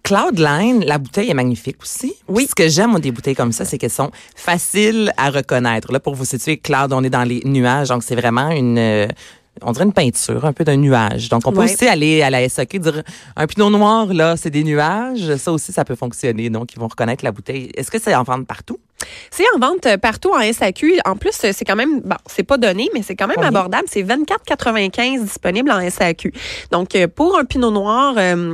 Cloudline, 0.04 0.86
la 0.86 1.00
bouteille 1.00 1.17
est 1.24 1.34
magnifique 1.34 1.78
aussi. 1.82 2.14
Oui. 2.28 2.48
Ce 2.50 2.56
que 2.56 2.68
j'aime 2.68 3.00
des 3.00 3.12
bouteilles 3.12 3.36
comme 3.36 3.52
ça, 3.52 3.66
c'est 3.66 3.78
qu'elles 3.78 3.90
sont 3.90 4.12
faciles 4.36 5.14
à 5.18 5.30
reconnaître. 5.30 5.92
Là, 5.92 6.00
pour 6.00 6.16
vous 6.16 6.26
situer, 6.26 6.58
Cloud, 6.58 6.94
on 6.94 7.04
est 7.04 7.10
dans 7.10 7.24
les 7.24 7.42
nuages, 7.46 7.90
donc 7.90 8.04
c'est 8.04 8.16
vraiment 8.16 8.50
une 8.50 8.78
euh, 8.78 9.08
on 9.62 9.72
dirait 9.72 9.86
une 9.86 9.94
peinture, 9.94 10.46
un 10.46 10.54
peu 10.54 10.64
d'un 10.64 10.78
nuage. 10.78 11.30
Donc, 11.30 11.42
on 11.46 11.52
peut 11.52 11.64
aussi 11.64 11.88
aller 11.88 12.22
à 12.22 12.30
la 12.30 12.48
SAQ 12.48 12.80
dire 12.80 13.04
un 13.36 13.48
pinot 13.48 13.70
noir, 13.70 14.14
là, 14.14 14.38
c'est 14.38 14.50
des 14.50 14.64
nuages. 14.64 15.36
Ça 15.38 15.52
aussi, 15.52 15.72
ça 15.74 15.84
peut 15.84 15.96
fonctionner. 15.96 16.50
Donc, 16.50 16.74
ils 16.74 16.80
vont 16.80 16.88
reconnaître 16.88 17.24
la 17.24 17.32
bouteille. 17.32 17.72
Est-ce 17.76 17.92
que 17.92 18.00
c'est 18.00 18.14
en 18.16 18.24
vente 18.24 18.46
partout? 18.46 18.80
C'est 19.32 19.44
en 19.56 19.60
vente 19.60 19.86
euh, 19.86 19.98
partout 19.98 20.32
en 20.32 20.42
SAQ. 20.42 21.00
En 21.06 21.16
plus, 21.16 21.32
c'est 21.34 21.66
quand 21.66 21.76
même, 21.76 22.02
bon, 22.02 22.16
c'est 22.26 22.44
pas 22.44 22.58
donné, 22.58 22.90
mais 22.94 23.02
c'est 23.04 23.16
quand 23.16 23.28
même 23.28 23.40
abordable. 23.40 23.88
C'est 23.88 24.04
24,95 24.04 25.24
disponible 25.24 25.72
en 25.72 25.88
SAQ. 25.88 26.34
Donc, 26.72 26.96
euh, 26.96 27.08
pour 27.08 27.38
un 27.38 27.46
pinot 27.46 27.72
noir 27.72 28.16
euh, 28.18 28.54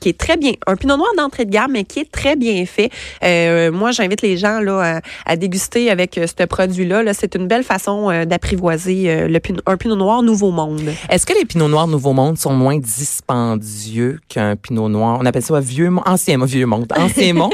qui 0.00 0.10
est 0.10 0.18
très 0.18 0.36
bien, 0.36 0.52
un 0.66 0.76
pinot 0.76 0.96
noir 0.96 1.10
d'entrée 1.16 1.44
de 1.44 1.50
gamme, 1.50 1.72
mais 1.72 1.84
qui 1.84 2.00
est 2.00 2.10
très 2.10 2.36
bien 2.36 2.64
fait. 2.66 2.90
moi, 3.70 3.90
j'invite 3.92 4.22
les 4.22 4.36
gens 4.36 4.60
là 4.60 5.00
à, 5.24 5.36
déguster 5.36 5.90
avec 5.90 6.14
ce 6.14 6.44
produit-là. 6.44 7.02
-là, 7.02 7.14
c'est 7.18 7.34
une 7.34 7.46
belle 7.46 7.64
façon 7.64 8.24
d'apprivoiser 8.26 9.28
le 9.28 9.38
un 9.66 9.76
pinot 9.76 9.96
noir 9.96 10.22
Nouveau 10.22 10.50
Monde. 10.50 10.92
Est-ce 11.08 11.24
que 11.24 11.32
les 11.32 11.44
pinots 11.44 11.68
noirs 11.68 11.86
Nouveau 11.86 12.12
Monde 12.12 12.36
sont 12.38 12.52
moins 12.52 12.78
dispendieux 12.78 14.20
qu'un 14.28 14.56
pinot 14.56 14.88
noir? 14.88 15.18
On 15.20 15.26
appelle 15.26 15.42
ça 15.42 15.60
vieux, 15.60 15.90
ancien, 16.04 16.44
vieux 16.44 16.66
monde, 16.66 16.92
ancien 16.96 17.32
monde? 17.42 17.52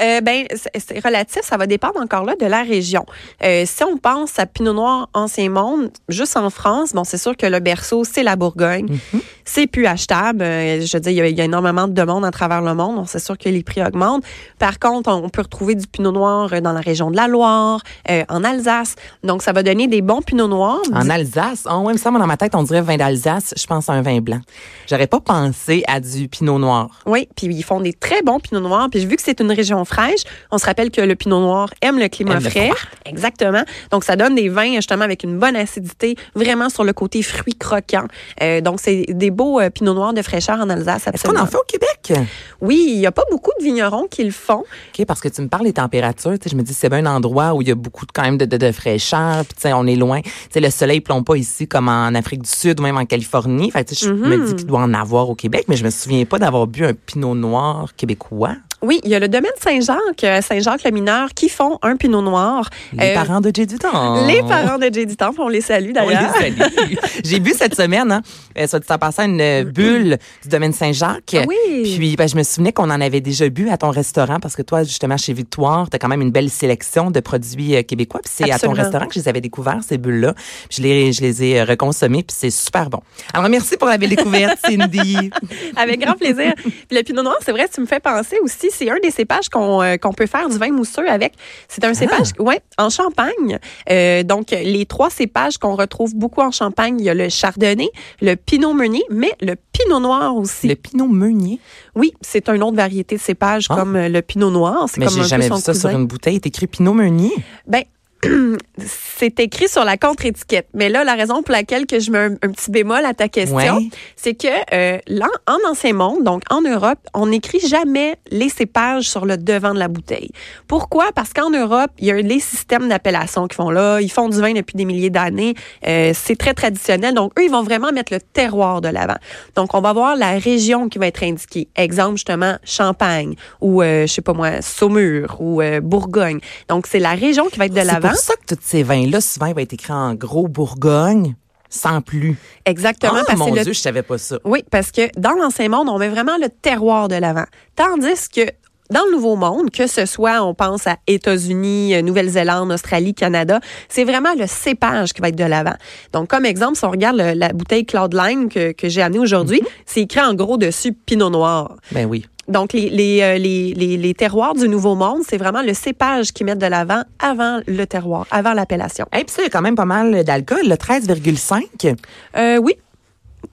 Euh, 0.00 0.20
ben, 0.20 0.46
c'est 0.52 1.04
relatif. 1.04 1.42
Ça 1.42 1.56
va 1.56 1.66
dépendre 1.66 2.00
encore 2.00 2.24
là 2.24 2.34
de 2.36 2.46
la 2.46 2.62
région. 2.62 3.04
Euh, 3.42 3.64
si 3.66 3.84
on 3.84 3.96
pense 3.96 4.38
à 4.38 4.46
Pinot 4.46 4.72
Noir 4.72 5.08
Ancien 5.14 5.50
Monde, 5.50 5.90
juste 6.08 6.36
en 6.36 6.50
France, 6.50 6.92
bon, 6.92 7.04
c'est 7.04 7.18
sûr 7.18 7.36
que 7.36 7.46
le 7.46 7.60
berceau, 7.60 8.04
c'est 8.04 8.22
la 8.22 8.36
Bourgogne. 8.36 8.86
Mhm. 9.12 9.20
C'est 9.44 9.66
plus 9.66 9.86
achetable. 9.86 10.42
Euh, 10.42 10.80
je 10.80 10.96
veux 10.96 11.00
dire, 11.00 11.24
il 11.26 11.36
y, 11.36 11.40
a, 11.40 11.44
énormément 11.44 11.86
de 11.86 11.92
demandes 11.92 12.24
à 12.24 12.30
travers 12.30 12.62
le 12.62 12.74
monde. 12.74 12.96
Donc, 12.96 13.08
c'est 13.08 13.20
sûr 13.20 13.38
que 13.38 13.48
les 13.48 13.62
prix 13.62 13.82
augmentent. 13.84 14.24
Par 14.58 14.78
contre, 14.78 15.10
on 15.10 15.28
peut 15.28 15.42
retrouver 15.42 15.74
du 15.74 15.86
Pinot 15.86 16.12
Noir 16.12 16.60
dans 16.60 16.72
la 16.72 16.80
région 16.80 17.10
de 17.10 17.16
la 17.16 17.28
Loire, 17.28 17.80
en 18.28 18.44
Alsace. 18.44 18.96
Donc, 19.22 19.42
ça 19.42 19.52
va 19.52 19.62
donner 19.62 19.86
des 19.86 20.02
bons 20.02 20.22
Pinot 20.22 20.48
Noirs. 20.48 20.80
En 20.92 21.08
Alsace? 21.08 21.64
Oh, 21.70 21.78
ouais, 21.80 21.96
ça, 21.96 22.10
dans 22.10 22.26
ma 22.26 22.36
tête, 22.36 22.54
on 22.54 22.62
dirait 22.62 22.82
vin 22.82 22.96
d'Alsace. 22.96 23.54
Je 23.56 23.66
pense 23.66 23.88
à 23.88 23.92
un 23.92 24.02
vin 24.02 24.20
blanc. 24.20 24.40
J'aurais 24.88 25.06
pas 25.06 25.20
pensé 25.20 25.84
à 25.86 26.00
du 26.00 26.28
Pinot 26.28 26.58
Noir. 26.58 26.88
Oui, 27.06 27.28
puis 27.36 27.46
ils 27.46 27.62
font 27.62 27.80
des 27.80 27.92
très 27.92 28.22
bons 28.22 28.40
Pinot 28.40 28.60
Noirs. 28.60 28.88
Puis 28.90 29.04
vu 29.04 29.16
que 29.16 29.22
c'est 29.22 29.40
une 29.40 29.52
région 29.52 29.84
fraîche. 29.86 30.22
On 30.50 30.58
se 30.58 30.66
rappelle 30.66 30.90
que 30.90 31.00
le 31.00 31.14
pinot 31.14 31.40
noir 31.40 31.70
aime 31.80 31.98
le 31.98 32.08
climat 32.08 32.40
frais. 32.40 32.70
Exactement. 33.04 33.62
Donc, 33.90 34.04
ça 34.04 34.16
donne 34.16 34.34
des 34.34 34.48
vins, 34.48 34.74
justement, 34.74 35.04
avec 35.04 35.22
une 35.22 35.38
bonne 35.38 35.56
acidité, 35.56 36.16
vraiment 36.34 36.68
sur 36.68 36.84
le 36.84 36.92
côté 36.92 37.22
fruit 37.22 37.54
croquant. 37.54 38.06
Euh, 38.42 38.60
donc, 38.60 38.80
c'est 38.80 39.06
des 39.08 39.30
beaux 39.30 39.60
euh, 39.60 39.70
pinots 39.70 39.94
noirs 39.94 40.12
de 40.12 40.22
fraîcheur 40.22 40.58
en 40.58 40.68
Alsace. 40.68 41.06
Est-ce 41.12 41.24
qu'on 41.24 41.38
en 41.38 41.46
fait 41.46 41.56
au 41.56 41.64
Québec? 41.66 42.12
Oui, 42.60 42.86
il 42.88 42.98
n'y 42.98 43.06
a 43.06 43.12
pas 43.12 43.24
beaucoup 43.30 43.52
de 43.58 43.64
vignerons 43.64 44.06
qui 44.10 44.24
le 44.24 44.30
font. 44.30 44.64
OK, 44.98 45.06
parce 45.06 45.20
que 45.20 45.28
tu 45.28 45.42
me 45.42 45.48
parles 45.48 45.64
des 45.64 45.72
températures. 45.72 46.36
Je 46.44 46.56
me 46.56 46.62
dis, 46.62 46.74
c'est 46.74 46.88
bien 46.88 47.04
un 47.06 47.16
endroit 47.16 47.54
où 47.54 47.62
il 47.62 47.68
y 47.68 47.70
a 47.70 47.74
beaucoup 47.74 48.06
quand 48.12 48.22
même 48.22 48.38
de, 48.38 48.44
de, 48.44 48.72
fraîcheur. 48.72 49.44
Puis, 49.44 49.72
on 49.72 49.86
est 49.86 49.96
loin. 49.96 50.20
sais, 50.50 50.60
le 50.60 50.70
soleil 50.70 50.98
ne 50.98 51.02
plombe 51.02 51.24
pas 51.24 51.36
ici 51.36 51.66
comme 51.66 51.88
en 51.88 52.14
Afrique 52.14 52.42
du 52.42 52.50
Sud 52.50 52.80
ou 52.80 52.82
même 52.82 52.96
en 52.96 53.06
Californie. 53.06 53.70
Fait 53.70 53.86
je 53.94 54.10
me 54.10 54.36
dis 54.36 54.52
mm-hmm. 54.52 54.56
qu'il 54.56 54.66
doit 54.66 54.80
en 54.80 54.94
avoir 54.94 55.28
au 55.28 55.34
Québec, 55.34 55.66
mais 55.68 55.76
je 55.76 55.84
me 55.84 55.90
souviens 55.90 56.24
pas 56.24 56.38
d'avoir 56.38 56.66
bu 56.66 56.84
un 56.84 56.94
pinot 56.94 57.34
noir 57.34 57.94
québécois. 57.96 58.56
Oui, 58.82 59.00
il 59.04 59.10
y 59.10 59.14
a 59.14 59.18
le 59.18 59.28
domaine 59.28 59.52
Saint-Jacques, 59.58 60.24
euh, 60.24 60.40
Saint-Jacques-le-Mineur, 60.42 61.30
qui 61.34 61.48
font 61.48 61.78
un 61.82 61.96
pinot 61.96 62.20
noir. 62.20 62.68
Les 62.92 63.10
euh, 63.10 63.14
parents 63.14 63.40
de 63.40 63.50
Jay 63.52 63.64
du 63.64 63.78
Temps. 63.78 64.26
Les 64.26 64.42
parents 64.42 64.78
de 64.78 64.92
Jay 64.92 65.06
du 65.06 65.16
Temps, 65.16 65.32
on 65.38 65.48
les 65.48 65.62
salue 65.62 65.92
d'ailleurs. 65.92 66.34
J'ai 67.24 67.40
bu 67.40 67.52
cette 67.56 67.74
semaine, 67.74 68.12
hein, 68.12 68.22
euh, 68.58 68.66
ça 68.66 68.78
en 68.88 68.98
passant 68.98 69.24
une 69.24 69.64
bulle 69.64 70.18
du 70.42 70.48
domaine 70.48 70.72
Saint-Jacques. 70.72 71.34
Ah 71.36 71.44
oui. 71.48 71.96
Puis 71.96 72.16
ben, 72.16 72.28
je 72.28 72.36
me 72.36 72.42
souvenais 72.42 72.72
qu'on 72.72 72.90
en 72.90 73.00
avait 73.00 73.22
déjà 73.22 73.48
bu 73.48 73.70
à 73.70 73.78
ton 73.78 73.90
restaurant 73.90 74.40
parce 74.40 74.54
que 74.54 74.62
toi, 74.62 74.82
justement, 74.82 75.16
chez 75.16 75.32
Victoire, 75.32 75.88
tu 75.88 75.96
as 75.96 75.98
quand 75.98 76.08
même 76.08 76.22
une 76.22 76.30
belle 76.32 76.50
sélection 76.50 77.10
de 77.10 77.20
produits 77.20 77.82
québécois. 77.84 78.20
Puis 78.22 78.32
c'est 78.36 78.50
à 78.50 78.58
ton 78.58 78.72
restaurant 78.72 79.06
que 79.06 79.14
je 79.14 79.20
les 79.20 79.28
avais 79.28 79.40
découverts, 79.40 79.80
ces 79.86 79.96
bulles-là. 79.96 80.34
Je 80.70 80.82
les, 80.82 81.12
je 81.12 81.22
les 81.22 81.42
ai 81.42 81.62
reconsommées, 81.62 82.22
puis 82.22 82.36
c'est 82.38 82.50
super 82.50 82.90
bon. 82.90 83.00
Alors, 83.32 83.48
merci 83.48 83.76
pour 83.76 83.88
la 83.88 83.96
belle 83.96 84.10
découverte, 84.10 84.58
Cindy. 84.64 85.30
Avec 85.76 86.00
grand 86.00 86.14
plaisir. 86.14 86.52
Puis 86.56 86.96
le 86.96 87.02
pinot 87.02 87.22
noir, 87.22 87.36
c'est 87.44 87.52
vrai, 87.52 87.68
tu 87.72 87.80
me 87.80 87.86
fais 87.86 88.00
penser 88.00 88.36
aussi, 88.42 88.70
c'est 88.76 88.90
un 88.90 88.98
des 89.02 89.10
cépages 89.10 89.46
euh, 89.54 89.96
qu'on 89.96 90.12
peut 90.12 90.26
faire 90.26 90.48
du 90.48 90.58
vin 90.58 90.70
mousseux 90.70 91.08
avec. 91.08 91.34
C'est 91.68 91.84
un 91.84 91.94
cépage, 91.94 92.28
ah. 92.38 92.42
ouais, 92.42 92.60
en 92.78 92.90
Champagne. 92.90 93.58
Euh, 93.90 94.22
donc, 94.22 94.50
les 94.50 94.86
trois 94.86 95.10
cépages 95.10 95.58
qu'on 95.58 95.76
retrouve 95.76 96.14
beaucoup 96.14 96.40
en 96.40 96.50
Champagne, 96.50 96.96
il 96.98 97.04
y 97.04 97.10
a 97.10 97.14
le 97.14 97.28
Chardonnay, 97.28 97.88
le 98.20 98.34
Pinot 98.36 98.74
Meunier, 98.74 99.04
mais 99.10 99.32
le 99.40 99.56
Pinot 99.72 100.00
Noir 100.00 100.36
aussi. 100.36 100.68
Le 100.68 100.76
Pinot 100.76 101.08
Meunier? 101.08 101.58
Oui, 101.94 102.12
c'est 102.20 102.48
une 102.48 102.62
autre 102.62 102.76
variété 102.76 103.16
de 103.16 103.20
cépage 103.20 103.66
ah. 103.70 103.76
comme 103.76 103.96
euh, 103.96 104.08
le 104.08 104.22
Pinot 104.22 104.50
Noir. 104.50 104.86
Mais 104.98 105.08
j'ai 105.08 105.24
jamais 105.24 105.48
vu 105.48 105.58
ça 105.58 105.74
sur 105.74 105.90
une 105.90 106.06
bouteille. 106.06 106.34
C'est 106.34 106.46
écrit 106.46 106.66
Pinot 106.66 106.94
Meunier? 106.94 107.32
Ben, 107.66 107.82
c'est 108.78 109.40
écrit 109.40 109.68
sur 109.68 109.84
la 109.84 109.96
contre-étiquette. 109.96 110.68
Mais 110.74 110.88
là, 110.88 111.04
la 111.04 111.14
raison 111.14 111.42
pour 111.42 111.52
laquelle 111.52 111.86
que 111.86 112.00
je 112.00 112.10
mets 112.10 112.18
un, 112.18 112.34
petit 112.36 112.70
bémol 112.70 113.04
à 113.04 113.14
ta 113.14 113.28
question, 113.28 113.80
c'est 114.16 114.34
que 114.34 114.48
euh, 114.72 114.98
là, 115.06 115.28
en 115.46 115.70
ancien 115.70 115.92
monde, 115.92 116.24
donc 116.24 116.42
en 116.50 116.60
Europe, 116.60 116.98
on 117.14 117.26
n'écrit 117.26 117.60
jamais 117.60 118.16
les 118.30 118.48
cépages 118.48 119.08
sur 119.08 119.24
le 119.24 119.36
devant 119.36 119.74
de 119.74 119.78
la 119.78 119.88
bouteille. 119.88 120.30
Pourquoi? 120.68 121.10
Parce 121.14 121.32
qu'en 121.32 121.50
Europe, 121.50 121.90
il 121.98 122.06
y 122.06 122.10
a 122.10 122.14
les 122.14 122.40
systèmes 122.40 122.88
d'appellation 122.88 123.48
qui 123.48 123.56
font 123.56 123.70
là. 123.70 124.00
Ils 124.00 124.10
font 124.10 124.28
du 124.28 124.40
vin 124.40 124.52
depuis 124.52 124.76
des 124.76 124.84
milliers 124.84 125.10
d'années. 125.10 125.54
Euh, 125.86 126.12
c'est 126.14 126.36
très 126.36 126.54
traditionnel. 126.54 127.14
Donc, 127.14 127.32
eux, 127.38 127.44
ils 127.44 127.50
vont 127.50 127.62
vraiment 127.62 127.92
mettre 127.92 128.12
le 128.12 128.20
terroir 128.20 128.80
de 128.80 128.88
l'avant. 128.88 129.16
Donc, 129.54 129.74
on 129.74 129.80
va 129.80 129.92
voir 129.92 130.16
la 130.16 130.38
région 130.38 130.88
qui 130.88 130.98
va 130.98 131.06
être 131.06 131.22
indiquée. 131.22 131.68
Exemple, 131.76 132.16
justement, 132.16 132.56
Champagne 132.64 133.34
ou, 133.60 133.82
euh, 133.82 134.06
je 134.06 134.12
sais 134.12 134.22
pas 134.22 134.32
moi, 134.32 134.62
Saumur 134.62 135.36
ou 135.40 135.60
euh, 135.60 135.80
Bourgogne. 135.80 136.40
Donc, 136.68 136.86
c'est 136.86 136.98
la 136.98 137.12
région 137.12 137.46
qui 137.48 137.58
va 137.58 137.66
être 137.66 137.74
de 137.74 137.80
l'avant. 137.80 138.12
C'est 138.16 138.26
pour 138.26 138.34
ça 138.34 138.34
que 138.36 138.54
tous 138.54 138.60
ces 138.62 138.82
vins-là, 138.82 139.20
souvent, 139.20 139.46
ils 139.46 139.54
vont 139.54 139.60
être 139.60 139.72
écrits 139.72 139.92
en 139.92 140.14
gros 140.14 140.48
Bourgogne 140.48 141.34
sans 141.68 142.00
plus. 142.00 142.36
Exactement. 142.64 143.14
Ah, 143.28 143.36
mon 143.36 143.46
Dieu, 143.64 143.72
je 143.72 143.80
savais 143.80 144.02
pas 144.02 144.18
ça. 144.18 144.38
Oui, 144.44 144.62
parce 144.70 144.90
que 144.92 145.02
dans 145.18 145.32
l'ancien 145.32 145.68
monde, 145.68 145.88
on 145.88 145.98
met 145.98 146.08
vraiment 146.08 146.36
le 146.40 146.48
terroir 146.48 147.08
de 147.08 147.16
l'avant. 147.16 147.44
Tandis 147.74 148.28
que 148.34 148.42
dans 148.88 149.04
le 149.06 149.10
Nouveau 149.16 149.34
Monde, 149.34 149.70
que 149.72 149.88
ce 149.88 150.06
soit, 150.06 150.44
on 150.44 150.54
pense 150.54 150.86
à 150.86 150.96
États-Unis, 151.08 151.96
euh, 151.96 152.02
Nouvelle-Zélande, 152.02 152.70
Australie, 152.70 153.14
Canada, 153.14 153.58
c'est 153.88 154.04
vraiment 154.04 154.32
le 154.38 154.46
cépage 154.46 155.12
qui 155.12 155.20
va 155.20 155.28
être 155.30 155.36
de 155.36 155.42
l'avant. 155.44 155.74
Donc, 156.12 156.28
comme 156.28 156.44
exemple, 156.46 156.76
si 156.78 156.84
on 156.84 156.90
regarde 156.92 157.16
le- 157.16 157.32
la 157.32 157.48
bouteille 157.48 157.84
Cloudline 157.84 158.48
que, 158.48 158.70
que 158.70 158.88
j'ai 158.88 159.02
amenée 159.02 159.18
aujourd'hui, 159.18 159.60
c'est 159.86 160.02
écrit 160.02 160.20
en 160.20 160.34
gros 160.34 160.56
dessus 160.56 160.92
Pinot 160.92 161.30
Noir. 161.30 161.74
Ben 161.90 162.06
oui. 162.06 162.26
Donc, 162.48 162.72
les, 162.72 162.88
les, 162.90 163.22
euh, 163.22 163.38
les, 163.38 164.14
terroirs 164.14 164.54
du 164.54 164.68
Nouveau 164.68 164.94
Monde, 164.94 165.22
c'est 165.28 165.36
vraiment 165.36 165.62
le 165.62 165.74
cépage 165.74 166.32
qu'ils 166.32 166.46
mettent 166.46 166.60
de 166.60 166.66
l'avant 166.66 167.02
avant 167.18 167.60
le 167.66 167.84
terroir, 167.86 168.26
avant 168.30 168.52
l'appellation. 168.52 169.06
Et 169.12 169.24
puis 169.24 169.30
ça, 169.30 169.42
il 169.42 169.44
y 169.44 169.46
a 169.46 169.50
quand 169.50 169.62
même 169.62 169.74
pas 169.74 169.84
mal 169.84 170.22
d'alcool, 170.24 170.60
le 170.64 170.76
13,5. 170.76 171.96
Euh, 172.36 172.58
oui, 172.58 172.74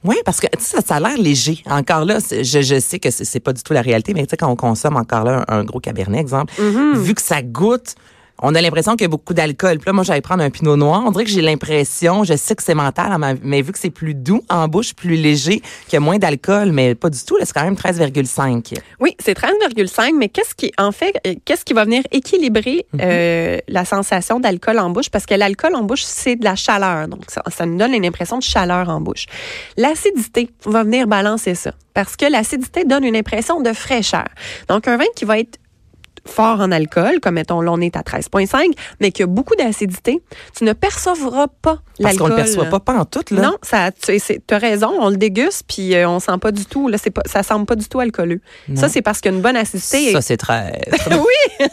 Oui, 0.03 0.15
parce 0.25 0.39
que 0.39 0.47
ça, 0.59 0.79
ça 0.85 0.95
a 0.95 0.99
l'air 0.99 1.17
léger. 1.17 1.63
Encore 1.69 2.05
là, 2.05 2.19
je, 2.29 2.61
je 2.61 2.79
sais 2.79 2.99
que 2.99 3.09
c'est 3.09 3.39
pas 3.39 3.53
du 3.53 3.63
tout 3.63 3.73
la 3.73 3.81
réalité, 3.81 4.13
mais 4.13 4.25
tu 4.25 4.31
sais, 4.31 4.37
quand 4.37 4.49
on 4.49 4.55
consomme 4.55 4.95
encore 4.97 5.23
là 5.23 5.43
un, 5.47 5.59
un 5.59 5.63
gros 5.63 5.79
cabernet, 5.79 6.19
exemple, 6.19 6.53
vu 6.95 7.13
que 7.15 7.21
ça 7.21 7.41
goûte, 7.41 7.95
on 8.45 8.53
a 8.55 8.61
l'impression 8.61 8.91
qu'il 8.91 9.03
y 9.03 9.05
a 9.05 9.07
beaucoup 9.07 9.33
d'alcool. 9.33 9.77
Puis 9.79 9.87
là, 9.87 9.93
moi, 9.93 10.03
j'allais 10.03 10.19
prendre 10.21 10.43
un 10.43 10.49
pinot 10.49 10.75
noir. 10.75 11.01
On 11.05 11.11
dirait 11.11 11.23
que 11.23 11.29
j'ai 11.31 11.41
l'impression, 11.41 12.25
je 12.25 12.35
sais 12.35 12.55
que 12.55 12.61
c'est 12.61 12.75
mental, 12.75 13.17
mais- 13.41 13.61
vu 13.61 13.71
que 13.71 13.79
c'est 13.79 13.89
plus 13.89 14.13
doux 14.13 14.43
en 14.49 14.67
bouche, 14.67 14.93
plus 14.93 15.15
léger, 15.15 15.61
qu'il 15.87 15.93
y 15.93 15.95
a 15.95 16.01
moins 16.01 16.17
d'alcool, 16.17 16.73
mais 16.73 16.93
pas 16.93 17.09
du 17.09 17.23
tout. 17.23 17.37
Là, 17.37 17.45
c'est 17.45 17.53
quand 17.53 17.63
même 17.63 17.77
13,5. 17.77 18.73
Oui, 18.99 19.15
c'est 19.19 19.33
13,5, 19.33 20.13
mais 20.17 20.27
qu'est-ce 20.27 20.53
qui, 20.55 20.73
en 20.77 20.91
fait, 20.91 21.15
euh, 21.25 21.35
qu'est-ce 21.45 21.63
qui 21.63 21.73
va 21.73 21.85
venir 21.85 22.03
équilibrer 22.11 22.85
euh, 22.99 23.59
la 23.69 23.85
sensation 23.85 24.41
d'alcool 24.41 24.77
en 24.79 24.89
bouche? 24.89 25.09
Parce 25.09 25.25
que 25.25 25.35
l'alcool 25.35 25.73
en 25.75 25.83
bouche, 25.83 26.03
c'est 26.03 26.35
de 26.35 26.43
la 26.43 26.55
chaleur. 26.55 27.07
Donc, 27.07 27.21
ça, 27.29 27.41
ça 27.49 27.65
nous 27.65 27.77
donne 27.77 27.93
une 27.93 28.05
impression 28.05 28.37
de 28.37 28.43
chaleur 28.43 28.89
en 28.89 28.99
bouche. 28.99 29.25
L'acidité 29.77 30.49
va 30.65 30.83
venir 30.83 31.07
balancer 31.07 31.55
ça. 31.55 31.71
Parce 31.93 32.15
que 32.17 32.25
l'acidité 32.25 32.83
donne 32.85 33.03
une 33.05 33.15
impression 33.15 33.61
de 33.61 33.71
fraîcheur. 33.71 34.27
Donc, 34.67 34.87
un 34.87 34.97
vin 34.97 35.05
qui 35.15 35.25
va 35.25 35.39
être 35.39 35.59
fort 36.25 36.59
en 36.61 36.71
alcool, 36.71 37.19
comme 37.19 37.35
mettons, 37.35 37.59
là, 37.61 37.71
on 37.71 37.81
est 37.81 37.95
à 37.97 38.01
13,5, 38.01 38.71
mais 39.01 39.11
qui 39.11 39.23
a 39.23 39.27
beaucoup 39.27 39.55
d'acidité, 39.55 40.21
tu 40.57 40.63
ne 40.63 40.73
percevras 40.73 41.47
pas 41.61 41.79
Parce 42.01 42.17
qu'on 42.17 42.27
l'alcool. 42.27 42.29
le 42.29 42.35
perçoit 42.35 42.65
pas, 42.65 42.79
pas 42.79 42.93
en 42.99 43.05
tout, 43.05 43.23
là. 43.31 43.41
Non, 43.41 43.57
ça, 43.61 43.91
tu 43.91 44.11
as 44.51 44.57
raison, 44.57 44.91
on 44.99 45.09
le 45.09 45.17
déguste, 45.17 45.63
puis 45.67 45.93
euh, 45.95 46.07
on 46.07 46.19
sent 46.19 46.37
pas 46.41 46.51
du 46.51 46.65
tout, 46.65 46.87
là, 46.87 46.97
c'est 46.97 47.11
pas, 47.11 47.23
ça 47.25 47.43
semble 47.43 47.65
pas 47.65 47.75
du 47.75 47.87
tout 47.87 47.99
alcooleux. 47.99 48.39
Non. 48.69 48.79
Ça, 48.79 48.89
c'est 48.89 49.01
parce 49.01 49.19
qu'il 49.19 49.31
y 49.31 49.33
a 49.33 49.37
une 49.37 49.43
bonne 49.43 49.57
acidité. 49.57 50.11
Ça, 50.13 50.21
c'est 50.21 50.37
très. 50.37 50.81
oui! 51.11 51.67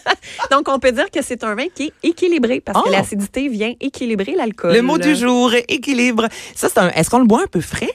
Donc, 0.50 0.68
on 0.68 0.78
peut 0.78 0.92
dire 0.92 1.10
que 1.10 1.22
c'est 1.22 1.44
un 1.44 1.54
vin 1.54 1.66
qui 1.74 1.84
est 2.02 2.08
équilibré, 2.08 2.60
parce 2.60 2.78
Oh! 2.80 2.88
que 2.88 2.92
l'acidité 2.92 3.48
vient 3.48 3.72
équilibrer 3.80 4.34
l'alcool. 4.36 4.72
Le 4.74 4.82
mot 4.82 4.98
du 4.98 5.14
jour, 5.14 5.52
équilibre. 5.68 6.26
Ça, 6.54 6.68
c'est 6.68 6.78
un. 6.78 6.88
Est-ce 6.90 7.08
qu'on 7.10 7.18
le 7.20 7.26
boit 7.26 7.42
un 7.42 7.46
peu 7.46 7.60
frais? 7.60 7.90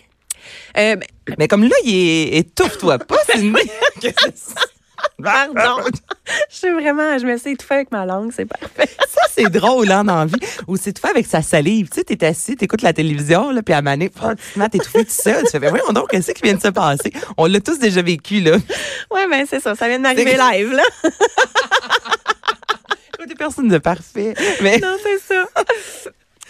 Euh, 0.78 0.96
ben, 0.96 1.36
Mais 1.40 1.48
comme 1.48 1.64
là, 1.64 1.76
il 1.84 1.96
est. 1.96 2.38
Étouffe-toi 2.40 3.00
pas, 3.00 3.18
c'est 3.28 3.40
ça? 4.36 4.62
Pardon. 5.22 5.84
je 6.50 6.56
suis 6.56 6.72
vraiment, 6.72 7.18
je 7.18 7.26
me 7.26 7.38
suis 7.38 7.52
étouffée 7.52 7.76
avec 7.76 7.92
ma 7.92 8.06
langue, 8.06 8.32
c'est 8.36 8.46
parfait. 8.46 8.90
Ça, 9.08 9.22
c'est 9.30 9.50
drôle, 9.50 9.92
hein, 9.92 10.04
dans 10.04 10.20
la 10.20 10.26
vie. 10.26 10.40
Ou 10.68 10.78
c'est 10.78 10.94
tout 10.94 11.02
fait 11.02 11.10
avec 11.10 11.26
sa 11.26 11.42
salive. 11.42 11.90
Tu 11.90 12.00
sais, 12.00 12.04
t'es 12.04 12.26
assis, 12.26 12.56
t'écoutes 12.56 12.82
la 12.82 12.94
télévision, 12.94 13.52
là, 13.52 13.62
puis 13.62 13.74
à 13.74 13.82
mets 13.82 14.10
à 14.60 14.70
t'étouffer 14.70 15.06
tout 15.06 15.12
seul. 15.12 15.44
Tu 15.44 15.52
fais, 15.52 15.60
ben 15.60 15.70
voyons 15.70 15.92
donc, 15.92 16.10
qu'est-ce 16.10 16.32
qui 16.32 16.44
vient 16.44 16.56
de 16.56 16.62
se 16.62 16.70
passer? 16.70 17.12
On 17.38 17.46
l'a 17.46 17.60
tous 17.60 17.80
déjà 17.80 18.02
vécu, 18.02 18.42
là. 18.42 18.58
Ouais, 19.12 19.28
ben, 19.30 19.46
c'est 19.50 19.60
ça, 19.60 19.76
ça 19.76 19.88
vient 19.88 19.98
de 19.98 20.04
m'arriver 20.04 20.38
live, 20.38 20.72
là. 20.72 20.84
Des 23.28 23.34
personnes 23.34 23.70
de 23.70 23.80
parfait. 23.80 24.36
Mais. 24.62 24.78
Non, 24.78 24.98
c'est 25.02 25.34
ça. 25.34 25.50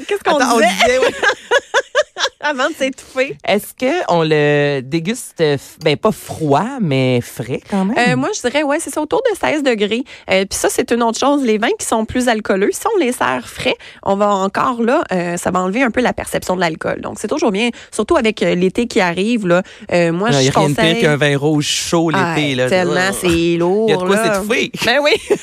Qu'est-ce 0.08 0.24
qu'on 0.24 0.38
Attends, 0.38 0.56
on 0.56 0.60
disait? 0.60 0.70
disait, 0.86 1.00
ouais. 1.00 1.14
avant 2.42 2.70
de 2.70 2.76
s'étouffer? 2.76 3.38
Est-ce 3.48 3.74
qu'on 4.08 4.22
le 4.24 4.82
déguste, 4.82 5.42
ben, 5.84 5.98
pas 5.98 6.12
froid, 6.12 6.66
mais 6.82 7.20
frais 7.22 7.60
quand 7.70 7.86
même? 7.86 7.98
Euh, 7.98 8.16
moi, 8.16 8.30
je 8.36 8.42
dirais, 8.48 8.62
ouais, 8.64 8.80
c'est 8.80 8.92
ça, 8.94 9.02
autour 9.02 9.22
de 9.32 9.36
16 9.38 9.64
degrés. 9.64 10.04
Euh, 10.30 10.46
Puis 10.48 10.60
ça, 10.60 10.70
c'est 10.70 10.92
une 10.92 11.02
autre 11.02 11.18
chose. 11.20 11.44
Les 11.44 11.58
vins 11.58 11.72
qui 11.80 11.86
sont 11.88 12.06
plus 12.06 12.28
alcooleux, 12.28 12.70
si 12.72 12.82
on 12.94 13.00
les 13.00 13.12
sert 13.14 13.48
frais, 13.48 13.76
on 14.04 14.16
va 14.16 14.28
encore 14.30 14.82
là, 14.84 15.04
euh, 15.12 15.38
ça 15.38 15.50
va 15.52 15.60
enlever 15.62 15.82
un 15.82 15.92
peu 15.92 16.02
la 16.02 16.14
perception 16.14 16.56
de 16.56 16.62
l'alcool. 16.62 17.02
Donc, 17.02 17.18
c'est 17.20 17.28
toujours 17.28 17.52
bien, 17.52 17.70
surtout 17.92 18.16
avec 18.18 18.44
euh, 18.44 18.54
l'été 18.54 18.86
qui 18.88 19.00
arrive. 19.02 19.48
Là, 19.48 19.64
euh, 19.92 20.12
moi, 20.12 20.30
Il 20.32 20.38
n'y 20.40 20.46
je 20.46 20.52
a 20.52 20.60
rien 20.60 20.70
de 20.70 20.74
pire 20.76 20.84
conseille. 20.84 21.02
qu'un 21.02 21.16
vin 21.18 21.38
rouge 21.38 21.66
chaud 21.68 22.12
Ah, 22.14 22.36
l'été. 22.36 22.56
là. 22.56 22.70
tellement, 22.70 23.12
c'est 23.20 23.56
lourd. 23.58 23.86
Il 23.88 23.92
y 23.92 23.96
a 23.96 23.98
de 23.98 24.04
quoi 24.04 24.18
s'étouffer. 24.24 24.72
Ben 24.86 25.00
oui. 25.02 25.12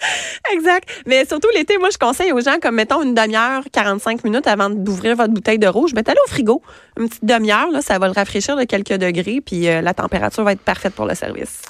Exact. 0.52 0.88
Mais 1.06 1.24
surtout 1.24 1.48
l'été, 1.54 1.78
moi, 1.78 1.88
je 1.92 1.98
conseille 1.98 2.32
aux 2.32 2.40
gens, 2.40 2.58
comme 2.60 2.76
mettons 2.76 3.02
une 3.02 3.14
demi-heure, 3.14 3.64
45 3.72 4.24
minutes 4.24 4.46
avant 4.46 4.70
d'ouvrir 4.70 5.16
votre 5.16 5.32
bouteille 5.32 5.58
de 5.58 5.66
rouge, 5.66 5.94
mettez-le 5.94 6.18
au 6.26 6.28
frigo. 6.28 6.62
Une 6.98 7.08
petite 7.08 7.24
demi-heure, 7.24 7.70
là, 7.70 7.82
ça 7.82 7.98
va 7.98 8.06
le 8.06 8.12
rafraîchir 8.12 8.56
de 8.56 8.64
quelques 8.64 8.94
degrés, 8.94 9.40
puis 9.44 9.68
euh, 9.68 9.80
la 9.80 9.94
température 9.94 10.44
va 10.44 10.52
être 10.52 10.60
parfaite 10.60 10.94
pour 10.94 11.06
le 11.06 11.14
service. 11.14 11.62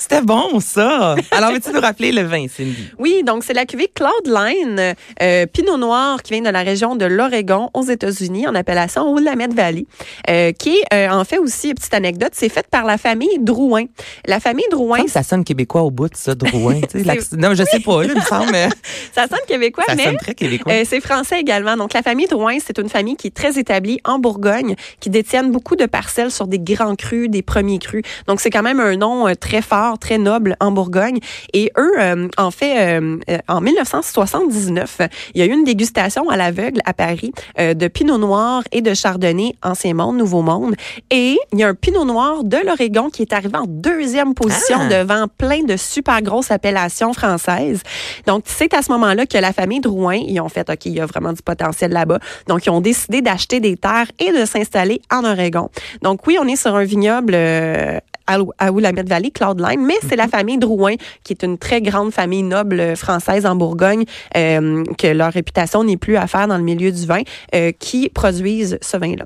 C'était 0.00 0.22
bon, 0.22 0.60
ça. 0.60 1.14
Alors, 1.30 1.52
veux-tu 1.52 1.70
nous 1.72 1.80
rappeler 1.80 2.10
le 2.10 2.22
vin, 2.22 2.46
Cindy? 2.48 2.88
Oui, 2.98 3.22
donc 3.22 3.44
c'est 3.44 3.52
la 3.52 3.66
cuvée 3.66 3.90
Cloudline, 3.94 4.94
euh, 5.22 5.46
Pinot 5.46 5.76
Noir 5.76 6.22
qui 6.22 6.32
vient 6.32 6.42
de 6.42 6.48
la 6.48 6.62
région 6.62 6.96
de 6.96 7.04
l'Oregon 7.04 7.68
aux 7.74 7.82
États-Unis 7.84 8.46
en 8.48 8.54
appellation 8.54 9.12
Willamette 9.14 9.52
Valley, 9.54 9.84
euh, 10.28 10.52
qui 10.52 10.70
est 10.76 10.94
euh, 10.94 11.10
en 11.10 11.24
fait 11.24 11.38
aussi, 11.38 11.74
petite 11.74 11.92
anecdote, 11.94 12.30
c'est 12.32 12.48
faite 12.48 12.66
par 12.70 12.84
la 12.84 12.96
famille 12.98 13.38
Drouin. 13.40 13.84
La 14.26 14.40
famille 14.40 14.64
Drouin, 14.70 15.06
ça 15.06 15.22
sonne 15.22 15.44
québécois 15.44 15.82
au 15.82 15.90
bout 15.90 16.08
de 16.08 16.16
ça, 16.16 16.34
Drouin. 16.34 16.74
tu 16.76 16.80
sais, 16.80 16.88
C'est- 16.92 17.04
l'accent- 17.04 17.36
non, 17.36 17.54
je 17.54 17.62
sais 17.64 17.80
pas, 17.80 18.02
là, 18.02 18.08
il 18.14 18.20
me 18.20 18.24
semble, 18.24 18.50
mais 18.52 18.68
ça 19.14 19.26
sonne 19.28 19.38
québécois, 19.46 19.84
ça 19.86 19.94
mais 19.96 20.04
sonne 20.04 20.16
très 20.16 20.34
québécois. 20.34 20.72
Euh, 20.72 20.84
c'est 20.88 21.00
français 21.00 21.40
également. 21.40 21.76
Donc, 21.76 21.92
la 21.92 22.02
famille 22.02 22.26
Drouin, 22.26 22.56
c'est 22.64 22.78
une 22.78 22.88
famille 22.88 23.16
qui 23.16 23.28
est 23.28 23.34
très 23.36 23.58
établie 23.58 24.00
en 24.04 24.18
Bourgogne, 24.18 24.76
qui 25.00 25.10
détiennent 25.10 25.50
beaucoup 25.52 25.76
de 25.76 25.86
parcelles 25.86 26.30
sur 26.30 26.46
des 26.46 26.58
grands 26.58 26.96
crus, 26.96 27.28
des 27.28 27.42
premiers 27.42 27.78
crus. 27.78 28.02
Donc, 28.26 28.40
c'est 28.40 28.50
quand 28.50 28.62
même 28.62 28.80
un 28.80 28.96
nom 28.96 29.28
euh, 29.28 29.34
très 29.34 29.62
fort, 29.62 29.89
très 29.98 30.18
noble 30.18 30.56
en 30.60 30.70
Bourgogne. 30.72 31.18
Et 31.52 31.72
eux, 31.78 31.92
euh, 31.98 32.28
en 32.36 32.50
fait, 32.50 33.00
euh, 33.00 33.18
euh, 33.28 33.38
en 33.48 33.60
1979, 33.60 34.98
euh, 35.00 35.08
il 35.34 35.40
y 35.40 35.42
a 35.42 35.46
eu 35.46 35.52
une 35.52 35.64
dégustation 35.64 36.28
à 36.28 36.36
l'aveugle 36.36 36.80
à 36.84 36.92
Paris 36.92 37.32
euh, 37.58 37.74
de 37.74 37.88
Pinot 37.88 38.18
Noir 38.18 38.62
et 38.72 38.82
de 38.82 38.94
Chardonnay, 38.94 39.54
Ancien 39.62 39.94
Monde, 39.94 40.16
Nouveau 40.16 40.42
Monde. 40.42 40.74
Et 41.10 41.38
il 41.52 41.58
y 41.58 41.62
a 41.62 41.68
un 41.68 41.74
Pinot 41.74 42.04
Noir 42.04 42.44
de 42.44 42.58
l'Oregon 42.64 43.10
qui 43.10 43.22
est 43.22 43.32
arrivé 43.32 43.56
en 43.56 43.66
deuxième 43.66 44.34
position 44.34 44.78
Ah! 44.80 45.00
devant 45.00 45.26
plein 45.38 45.62
de 45.64 45.76
super 45.76 46.22
grosses 46.22 46.50
appellations 46.50 47.12
françaises. 47.12 47.82
Donc, 48.26 48.44
c'est 48.46 48.74
à 48.74 48.82
ce 48.82 48.90
moment-là 48.92 49.26
que 49.26 49.38
la 49.38 49.52
famille 49.52 49.80
Drouin, 49.80 50.16
ils 50.16 50.40
ont 50.40 50.48
fait, 50.48 50.68
OK, 50.68 50.86
il 50.86 50.92
y 50.92 51.00
a 51.00 51.06
vraiment 51.06 51.32
du 51.32 51.42
potentiel 51.42 51.92
là-bas. 51.92 52.18
Donc, 52.46 52.66
ils 52.66 52.70
ont 52.70 52.80
décidé 52.80 53.22
d'acheter 53.22 53.60
des 53.60 53.76
terres 53.76 54.10
et 54.18 54.32
de 54.32 54.44
s'installer 54.44 55.00
en 55.10 55.24
Oregon. 55.24 55.70
Donc, 56.02 56.26
oui, 56.26 56.38
on 56.40 56.46
est 56.46 56.56
sur 56.56 56.74
un 56.74 56.84
vignoble 56.84 57.34
euh, 57.34 57.98
à 58.36 58.38
à 58.58 58.70
Willamette 58.72 59.08
Valley, 59.08 59.30
Cloudline, 59.30 59.84
mais 59.84 59.94
c'est 60.08 60.16
la 60.16 60.28
famille 60.28 60.58
Drouin, 60.58 60.94
qui 61.24 61.32
est 61.32 61.42
une 61.42 61.58
très 61.58 61.80
grande 61.82 62.12
famille 62.12 62.42
noble 62.42 62.96
française 62.96 63.46
en 63.46 63.56
Bourgogne, 63.56 64.04
euh, 64.36 64.84
que 64.98 65.06
leur 65.08 65.32
réputation 65.32 65.84
n'est 65.84 65.96
plus 65.96 66.16
à 66.16 66.26
faire 66.26 66.46
dans 66.48 66.56
le 66.56 66.62
milieu 66.64 66.90
du 66.92 67.06
vin, 67.06 67.22
euh, 67.54 67.72
qui 67.78 68.08
produisent 68.08 68.78
ce 68.80 68.96
vin-là. 68.96 69.24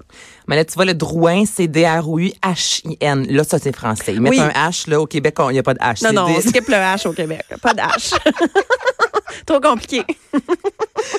Mais 0.49 0.57
là, 0.57 0.65
tu 0.65 0.75
vois, 0.75 0.85
le 0.85 0.95
Drouin, 0.95 1.45
c'est 1.47 1.69
D-R-O-U-H-I-N. 1.69 3.27
Là, 3.31 3.45
ça, 3.45 3.59
c'est 3.59 3.75
français. 3.75 4.13
Ils 4.15 4.21
mettent 4.21 4.33
Oui. 4.33 4.41
un 4.41 4.69
H, 4.69 4.89
là, 4.91 5.01
au 5.01 5.07
Québec, 5.07 5.35
il 5.49 5.53
n'y 5.53 5.59
a 5.59 5.63
pas 5.63 5.75
de 5.75 5.79
H. 5.79 6.03
Non, 6.05 6.09
C'est 6.09 6.13
non, 6.13 6.27
on 6.37 6.41
skip 6.41 6.69
le 6.69 6.75
H 6.75 7.09
au 7.09 7.13
Québec. 7.13 7.45
Pas 7.63 7.73
de 7.75 7.81
H. 7.81 8.15
Trop 9.47 9.61
compliqué. 9.61 10.03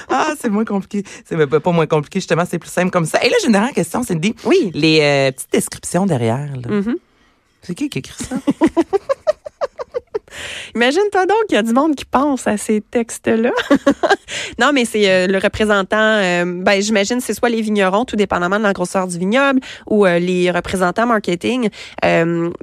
Ah, 0.10 0.34
c'est 0.40 0.50
moins 0.50 0.66
compliqué. 0.66 1.04
C'est 1.26 1.36
même 1.36 1.48
pas 1.48 1.72
moins 1.72 1.86
compliqué, 1.86 2.20
justement, 2.20 2.44
c'est 2.50 2.58
plus 2.58 2.70
simple 2.72 2.90
comme 2.90 3.06
ça. 3.06 3.24
Et 3.24 3.30
là, 3.30 3.36
j'ai 3.40 3.48
une 3.48 3.54
dernière 3.54 3.74
question, 3.74 4.02
Cindy. 4.02 4.34
Oui. 4.46 4.72
Les 4.74 5.00
euh, 5.02 5.32
petites 5.32 5.52
descriptions 5.52 6.06
derrière, 6.06 6.48
là. 6.56 6.70
Mhm. 6.70 6.96
C'est 7.66 7.74
qui 7.74 7.90
qui 7.90 7.98
écrit 7.98 8.24
ça? 8.24 8.36
Imagine-toi 10.76 11.26
donc 11.26 11.38
qu'il 11.48 11.56
y 11.56 11.60
a 11.60 11.64
du 11.64 11.74
monde 11.74 11.96
qui 11.96 12.06
pense 12.06 12.48
à 12.48 12.58
ces 12.58 12.82
textes-là. 12.82 13.52
non, 14.60 14.72
mais 14.74 14.86
c'est 14.86 15.10
euh, 15.10 15.28
le 15.28 15.38
représentant, 15.38 15.98
euh, 15.98 16.46
ben, 16.46 16.82
j'imagine 16.82 17.20
c'est 17.22 17.34
soit 17.34 17.50
les 17.50 17.62
vignerons, 17.62 18.06
tout 18.06 18.16
dépendamment 18.16 18.58
de 18.58 18.64
la 18.64 18.74
grosseur 18.74 19.08
du 19.08 19.18
vignoble, 19.18 19.60
ou 19.88 20.06
euh, 20.06 20.20
les 20.20 20.52
représentants 20.52 21.06
marketing. 21.06 21.70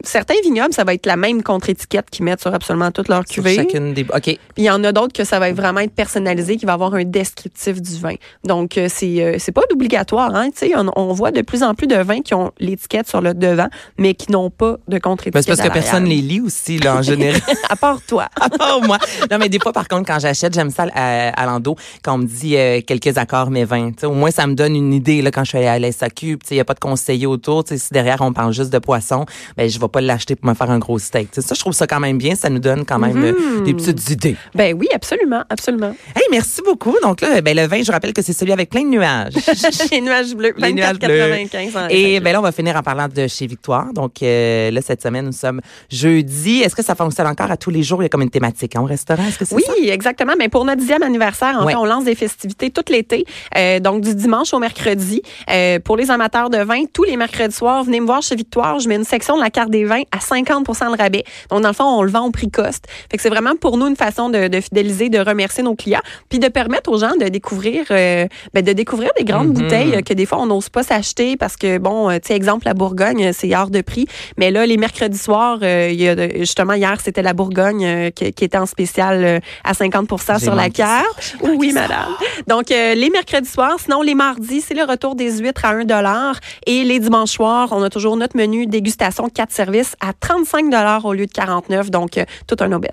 Certains 0.05 0.41
vignobles, 0.43 0.73
ça 0.73 0.85
va 0.85 0.95
être 0.95 1.07
la 1.07 1.17
même 1.17 1.43
contre-étiquette 1.43 2.11
qu'ils 2.11 2.25
mettent 2.25 2.41
sur 2.41 2.55
absolument 2.55 2.91
toutes 2.91 3.09
leurs 3.09 3.25
cuvées. 3.25 3.55
chacune 3.55 3.95
des. 3.95 4.03
OK. 4.03 4.23
Puis 4.23 4.39
il 4.57 4.65
y 4.65 4.71
en 4.71 4.83
a 4.85 4.93
d'autres 4.93 5.13
que 5.13 5.25
ça 5.25 5.39
va 5.39 5.49
être 5.49 5.57
vraiment 5.57 5.81
être 5.81 5.95
personnalisé, 5.95 6.57
qui 6.57 6.67
va 6.67 6.75
avoir 6.75 6.95
un 6.95 7.05
descriptif 7.05 7.81
du 7.81 7.99
vin. 7.99 8.15
Donc 8.45 8.79
c'est 8.89 9.37
c'est 9.39 9.53
pas 9.53 9.63
obligatoire, 9.73 10.35
hein. 10.35 10.51
Tu 10.51 10.69
sais, 10.69 10.73
on, 10.77 10.91
on 10.97 11.13
voit 11.13 11.31
de 11.31 11.43
plus 11.43 11.63
en 11.63 11.75
plus 11.75 11.87
de 11.87 11.97
vins 11.97 12.21
qui 12.21 12.35
ont 12.35 12.53
l'étiquette 12.59 13.09
sur 13.09 13.21
le 13.21 13.35
devant, 13.35 13.69
mais 13.99 14.15
qui 14.15 14.31
n'ont 14.33 14.51
pas 14.51 14.77
de 14.89 14.93
Ben, 14.95 15.01
contre-étiquette. 15.01 15.43
c'est 15.45 15.57
parce 15.57 15.69
que 15.69 15.73
personne 15.73 16.05
les 16.05 16.21
lit 16.23 16.41
aussi, 16.41 16.79
là, 16.79 16.97
en 16.97 17.03
général. 17.03 17.41
À 17.69 17.77
part 17.77 18.01
toi. 18.07 18.29
À 18.39 18.49
part 18.49 18.81
moi. 18.83 18.99
Non, 19.31 19.39
mais 19.39 19.49
des 19.49 19.59
fois, 19.59 19.73
par 19.73 19.89
contre, 19.89 20.07
quand 20.07 20.19
j'achète, 20.19 20.55
j'aime 20.55 20.71
ça 20.71 20.87
à, 20.95 21.29
à 21.31 21.47
l'endo, 21.47 21.77
quand 22.03 22.15
on 22.15 22.19
me 22.19 22.27
dit 22.27 22.57
euh, 22.57 22.81
quelques 22.87 23.17
accords, 23.19 23.51
mais 23.51 23.65
20. 23.65 23.97
T'sais, 23.97 24.07
au 24.07 24.13
moins, 24.13 24.31
ça 24.31 24.47
me 24.47 24.55
donne 24.55 24.77
une 24.77 24.93
idée 24.93 25.23
là, 25.23 25.31
quand 25.31 25.45
je 25.45 25.51
suis 25.51 25.59
allée 25.59 25.67
à 25.69 25.79
la 25.79 25.91
SAQ. 25.91 26.39
Il 26.51 26.55
n'y 26.55 26.61
a 26.61 26.65
pas 26.65 26.75
de 26.75 26.81
conseiller 26.81 27.27
autour. 27.27 27.65
T'sais, 27.65 27.79
si 27.79 27.93
derrière, 27.93 28.21
on 28.21 28.33
parle 28.33 28.53
juste 28.53 28.73
de 28.73 28.79
poisson, 28.79 29.25
ben, 29.57 29.69
je 29.69 29.79
vais 29.79 29.89
pas 29.89 30.01
l'acheter 30.01 30.37
pour 30.37 30.49
me 30.49 30.55
faire 30.55 30.71
un 30.71 30.79
gros 30.79 30.99
steak. 30.99 31.31
T'sais, 31.31 31.41
ça, 31.41 31.55
je 31.55 31.61
trouve 31.61 31.73
ça 31.73 31.87
quand 31.87 32.01
même 32.01 32.19
bien. 32.19 32.35
Ça 32.35 32.51
nous 32.51 32.59
donne 32.59 32.85
quand 32.85 32.99
même 32.99 33.23
euh, 33.23 33.61
des 33.65 33.75
petites 33.75 34.11
idées. 34.11 34.37
Ben 34.55 34.77
oui, 34.79 34.89
absolument, 34.95 35.43
absolument. 35.49 35.95
Hey, 36.15 36.25
merci 36.31 36.61
beaucoup. 36.63 36.95
Donc 37.03 37.21
là, 37.21 37.41
ben, 37.41 37.57
le 37.57 37.67
vin, 37.67 37.83
je 37.83 37.93
rappelle 37.93 38.13
que 38.13 38.23
c'est 38.23 38.33
celui 38.33 38.53
avec 38.53 38.71
plein 38.71 38.83
de 38.83 38.89
nuages. 38.89 39.35
Les 39.91 40.01
nuages 40.01 40.35
bleus, 40.35 40.55
Les 40.57 40.73
nuages 40.73 40.99
bleus. 40.99 41.33
24,95 41.33 41.79
en 41.79 41.89
Et 41.89 42.21
ben 42.21 42.33
là, 42.33 42.41
on 42.41 42.43
va 42.43 42.53
finir 42.53 42.77
en 42.77 42.83
parlant 42.83 43.09
de 43.09 43.27
chez 43.27 43.47
Victoire. 43.47 43.93
Donc 43.93 44.23
euh, 44.23 44.71
là, 44.71 44.81
cette 44.83 45.03
semaine, 45.03 45.27
nous 45.27 45.33
sommes 45.33 45.61
jeudi. 45.91 46.61
Est-ce 46.61 46.75
que 46.75 46.83
ça 46.83 46.95
fonctionne 46.95 47.27
encore 47.27 47.51
à 47.53 47.57
tous 47.57 47.71
les 47.71 47.83
jours? 47.83 48.03
Il 48.03 48.05
y 48.05 48.07
a 48.07 48.09
comme 48.09 48.23
une 48.23 48.31
thématique 48.31 48.75
hein, 48.77 48.81
au 48.83 48.87
restaurant. 48.87 49.23
Est-ce 49.27 49.39
que 49.39 49.45
c'est 49.45 49.55
Oui, 49.55 49.63
ça? 49.67 49.73
exactement. 49.93 50.33
Mais 50.39 50.49
pour 50.49 50.65
notre 50.65 50.79
dixième 50.81 51.03
anniversaire, 51.03 51.57
en 51.61 51.65
Ouais. 51.65 51.73
fait, 51.73 51.79
on 51.79 51.85
lance 51.85 52.05
des 52.05 52.15
festivités 52.15 52.71
tout 52.71 52.83
l'été. 52.91 53.25
Euh, 53.57 53.79
donc, 53.81 54.01
du 54.03 54.15
dimanche 54.15 54.53
au 54.55 54.59
mercredi. 54.59 55.23
Euh, 55.51 55.79
pour 55.79 55.97
les 55.97 56.11
amateurs 56.11 56.51
de 56.51 56.59
vin, 56.59 56.85
tous 56.93 57.05
les 57.05 57.17
mercredis 57.17 57.55
soirs, 57.55 57.85
venez 57.85 58.01
me 58.01 58.07
voir 58.07 58.23
chez 58.23 58.35
Victoire. 58.35 58.79
Je 58.81 58.89
mets 58.89 58.97
une 58.97 59.05
section 59.05 59.37
de 59.37 59.43
la 59.43 59.51
carte 59.51 59.71
des 59.71 59.85
vins 59.85 60.03
à 60.11 60.19
50% 60.19 60.91
de 60.93 60.97
rabais. 61.01 61.25
Donc, 61.51 61.61
dans 61.63 61.69
le 61.69 61.75
fond, 61.75 61.85
on 61.85 62.03
le 62.03 62.11
vend 62.11 62.27
au 62.27 62.31
prix 62.31 62.51
coste. 62.51 62.87
Fait 63.11 63.17
que 63.17 63.23
c'est 63.23 63.29
vraiment 63.31 63.55
pour 63.57 63.77
nous 63.77 63.87
une 63.87 63.97
façon 63.97 64.29
de, 64.31 64.49
de 64.49 64.61
fidéliser, 64.61 65.09
de 65.09 65.19
remercier 65.19 65.63
nos 65.63 65.75
clients, 65.75 66.01
puis 66.29 66.39
de 66.39 66.49
permettre 66.49 66.91
aux 66.91 66.99
gens 66.99 67.15
de 67.21 67.29
découvrir, 67.29 67.85
euh, 67.91 68.27
ben, 68.55 68.65
de 68.65 68.73
découvrir 68.73 69.11
des 69.19 69.25
grandes 69.25 69.49
Mhm. 69.49 69.53
bouteilles 69.55 70.03
que 70.03 70.15
des 70.15 70.25
fois 70.27 70.39
on 70.39 70.47
n'ose 70.47 70.69
pas 70.69 70.83
s'acheter 70.83 71.37
parce 71.37 71.57
que 71.57 71.79
bon, 71.79 72.11
tu 72.13 72.21
sais, 72.29 72.35
exemple 72.35 72.65
la 72.67 72.75
Bourgogne, 72.75 73.33
c'est 73.33 73.55
hors 73.55 73.71
de 73.71 73.81
prix. 73.83 74.07
Mais 74.39 74.51
là, 74.51 74.65
les 74.67 74.77
mercredis 74.77 75.19
soirs, 75.19 75.59
il 75.63 76.01
y 76.01 76.09
a 76.09 76.15
de- 76.15 76.31
justement 76.39 76.73
hier, 76.75 76.97
c'était 77.03 77.23
la 77.23 77.33
Bourgogne 77.35 77.42
euh, 77.83 78.11
qui, 78.11 78.33
qui 78.33 78.45
était 78.45 78.59
en 78.59 78.67
spécial 78.67 79.25
euh, 79.25 79.41
à 79.65 79.75
50 79.75 80.09
J'ai 80.39 80.45
sur 80.45 80.55
la 80.55 80.71
carte. 80.71 81.37
Oui, 81.43 81.73
madame. 81.73 82.15
Donc, 82.47 82.71
euh, 82.71 82.95
les 82.95 83.11
mercredis 83.11 83.49
soirs, 83.49 83.77
sinon 83.83 84.03
les 84.03 84.15
mardis, 84.15 84.61
c'est 84.61 84.75
le 84.75 84.85
retour 84.85 85.15
des 85.15 85.39
huîtres 85.39 85.65
à 85.65 85.71
1 85.73 86.33
Et 86.67 86.85
les 86.85 87.01
dimanches 87.01 87.31
soirs, 87.33 87.69
on 87.73 87.83
a 87.83 87.91
toujours 87.91 88.17
notre 88.17 88.37
menu 88.37 88.67
dégustation 88.67 89.29
4 89.29 89.51
services 89.53 89.97
à 90.01 90.13
35 90.13 90.73
au 91.05 91.13
lieu 91.13 91.27
de 91.27 91.33
49 91.33 91.91
Donc, 91.91 92.19
euh, 92.19 92.25
tout 92.47 92.57
un 92.61 92.71
aubaine. 92.73 92.93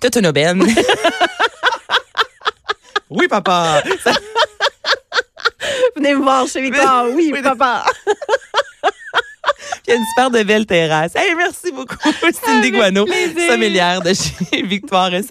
Toute 0.00 0.16
une 0.16 0.26
aubaine. 0.26 0.62
oui, 3.10 3.28
papa. 3.28 3.82
Ça- 4.02 4.12
Venez 5.96 6.14
me 6.14 6.22
voir 6.22 6.46
chez 6.46 6.60
Victoire. 6.60 7.06
Oui, 7.14 7.30
Oui, 7.32 7.42
papa. 7.42 7.84
Il 9.86 9.90
y 9.90 9.92
a 9.92 9.96
une 9.96 10.04
super 10.06 10.30
de 10.30 10.42
belle 10.42 10.66
terrasse. 10.66 11.12
Hey, 11.14 11.34
merci 11.36 11.70
beaucoup, 11.72 11.96
Cindy 12.44 12.72
Guano, 12.72 13.06
sommelière 13.48 14.02
de 14.02 14.12
chez 14.14 14.62
Victoire. 14.66 15.14
Et 15.14 15.22